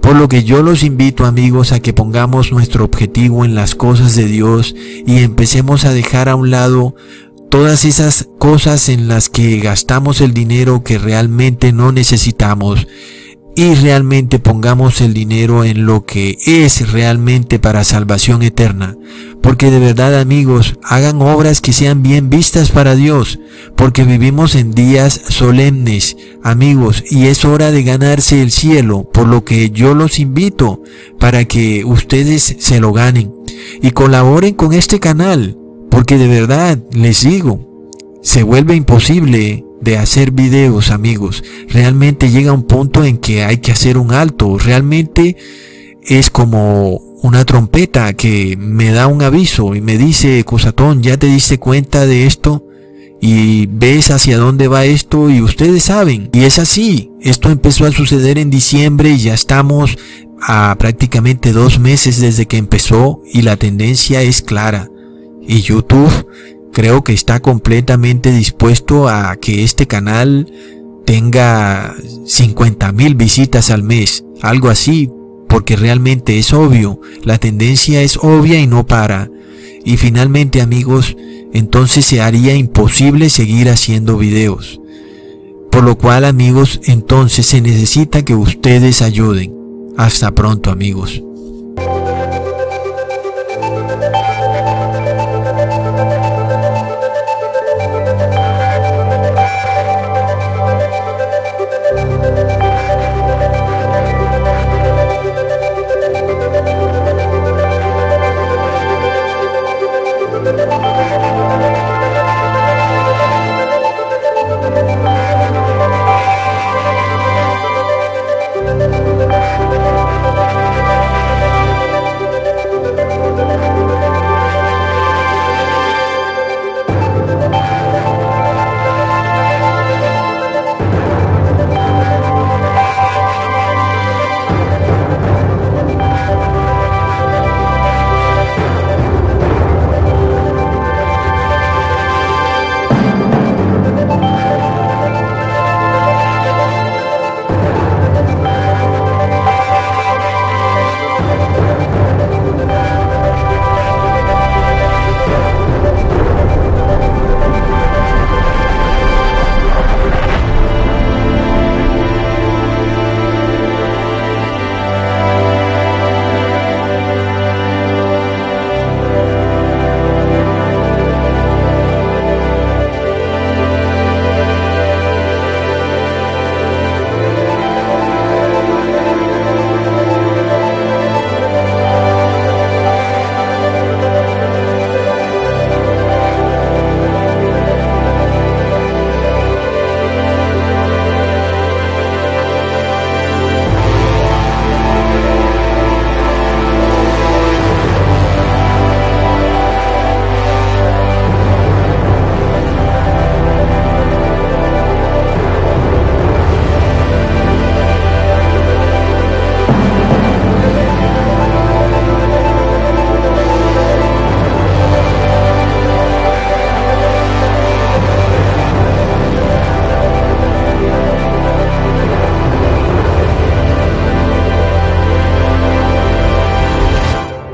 Por 0.00 0.16
lo 0.16 0.28
que 0.28 0.44
yo 0.44 0.62
los 0.62 0.82
invito 0.82 1.26
amigos 1.26 1.72
a 1.72 1.80
que 1.80 1.92
pongamos 1.92 2.52
nuestro 2.52 2.84
objetivo 2.84 3.44
en 3.44 3.54
las 3.54 3.74
cosas 3.74 4.14
de 4.14 4.26
Dios 4.26 4.74
y 5.06 5.18
empecemos 5.18 5.84
a 5.84 5.92
dejar 5.92 6.28
a 6.28 6.36
un 6.36 6.50
lado 6.50 6.94
todas 7.50 7.84
esas 7.84 8.28
cosas 8.38 8.88
en 8.88 9.08
las 9.08 9.28
que 9.28 9.58
gastamos 9.58 10.20
el 10.20 10.34
dinero 10.34 10.82
que 10.84 10.98
realmente 10.98 11.72
no 11.72 11.92
necesitamos 11.92 12.86
y 13.58 13.74
realmente 13.74 14.38
pongamos 14.38 15.00
el 15.00 15.12
dinero 15.12 15.64
en 15.64 15.84
lo 15.84 16.06
que 16.06 16.38
es 16.46 16.92
realmente 16.92 17.58
para 17.58 17.82
salvación 17.82 18.44
eterna. 18.44 18.96
Porque 19.42 19.72
de 19.72 19.80
verdad 19.80 20.20
amigos, 20.20 20.78
hagan 20.84 21.20
obras 21.20 21.60
que 21.60 21.72
sean 21.72 22.04
bien 22.04 22.30
vistas 22.30 22.70
para 22.70 22.94
Dios, 22.94 23.40
porque 23.76 24.04
vivimos 24.04 24.54
en 24.54 24.70
días 24.70 25.20
solemnes, 25.28 26.16
amigos, 26.44 27.02
y 27.10 27.26
es 27.26 27.44
hora 27.44 27.72
de 27.72 27.82
ganarse 27.82 28.42
el 28.42 28.52
cielo, 28.52 29.10
por 29.12 29.26
lo 29.26 29.44
que 29.44 29.70
yo 29.70 29.92
los 29.92 30.20
invito 30.20 30.80
para 31.18 31.44
que 31.44 31.84
ustedes 31.84 32.58
se 32.60 32.78
lo 32.78 32.92
ganen 32.92 33.32
y 33.82 33.90
colaboren 33.90 34.54
con 34.54 34.72
este 34.72 35.00
canal, 35.00 35.58
porque 35.90 36.16
de 36.16 36.28
verdad 36.28 36.78
les 36.92 37.22
digo, 37.22 37.67
se 38.22 38.42
vuelve 38.42 38.74
imposible 38.74 39.64
de 39.80 39.98
hacer 39.98 40.32
videos, 40.32 40.90
amigos. 40.90 41.44
Realmente 41.68 42.30
llega 42.30 42.52
un 42.52 42.64
punto 42.64 43.04
en 43.04 43.18
que 43.18 43.44
hay 43.44 43.58
que 43.58 43.72
hacer 43.72 43.98
un 43.98 44.12
alto. 44.12 44.58
Realmente 44.58 45.36
es 46.02 46.30
como 46.30 46.96
una 47.22 47.44
trompeta 47.44 48.12
que 48.12 48.56
me 48.58 48.90
da 48.90 49.06
un 49.06 49.22
aviso 49.22 49.74
y 49.74 49.80
me 49.80 49.98
dice, 49.98 50.44
Cosatón, 50.44 51.02
¿ya 51.02 51.16
te 51.16 51.26
diste 51.26 51.58
cuenta 51.58 52.06
de 52.06 52.26
esto? 52.26 52.64
Y 53.20 53.66
ves 53.66 54.10
hacia 54.10 54.38
dónde 54.38 54.68
va 54.68 54.84
esto 54.84 55.28
y 55.28 55.40
ustedes 55.40 55.84
saben. 55.84 56.30
Y 56.32 56.44
es 56.44 56.58
así. 56.58 57.10
Esto 57.20 57.50
empezó 57.50 57.84
a 57.84 57.92
suceder 57.92 58.38
en 58.38 58.50
diciembre 58.50 59.10
y 59.10 59.18
ya 59.18 59.34
estamos 59.34 59.98
a 60.40 60.76
prácticamente 60.78 61.52
dos 61.52 61.80
meses 61.80 62.20
desde 62.20 62.46
que 62.46 62.58
empezó 62.58 63.20
y 63.32 63.42
la 63.42 63.56
tendencia 63.56 64.22
es 64.22 64.40
clara. 64.42 64.88
Y 65.42 65.62
YouTube 65.62 66.26
creo 66.78 67.02
que 67.02 67.12
está 67.12 67.40
completamente 67.40 68.30
dispuesto 68.30 69.08
a 69.08 69.34
que 69.34 69.64
este 69.64 69.88
canal 69.88 70.46
tenga 71.04 71.96
50 72.24 72.92
mil 72.92 73.16
visitas 73.16 73.70
al 73.70 73.82
mes, 73.82 74.24
algo 74.42 74.68
así, 74.68 75.10
porque 75.48 75.74
realmente 75.74 76.38
es 76.38 76.52
obvio, 76.52 77.00
la 77.24 77.38
tendencia 77.38 78.00
es 78.00 78.16
obvia 78.18 78.60
y 78.60 78.68
no 78.68 78.86
para. 78.86 79.28
Y 79.84 79.96
finalmente 79.96 80.60
amigos, 80.60 81.16
entonces 81.52 82.04
se 82.04 82.20
haría 82.20 82.54
imposible 82.54 83.28
seguir 83.28 83.70
haciendo 83.70 84.16
videos. 84.16 84.80
Por 85.72 85.82
lo 85.82 85.98
cual 85.98 86.24
amigos, 86.24 86.80
entonces 86.84 87.44
se 87.46 87.60
necesita 87.60 88.24
que 88.24 88.36
ustedes 88.36 89.02
ayuden. 89.02 89.52
Hasta 89.96 90.30
pronto 90.30 90.70
amigos. 90.70 91.24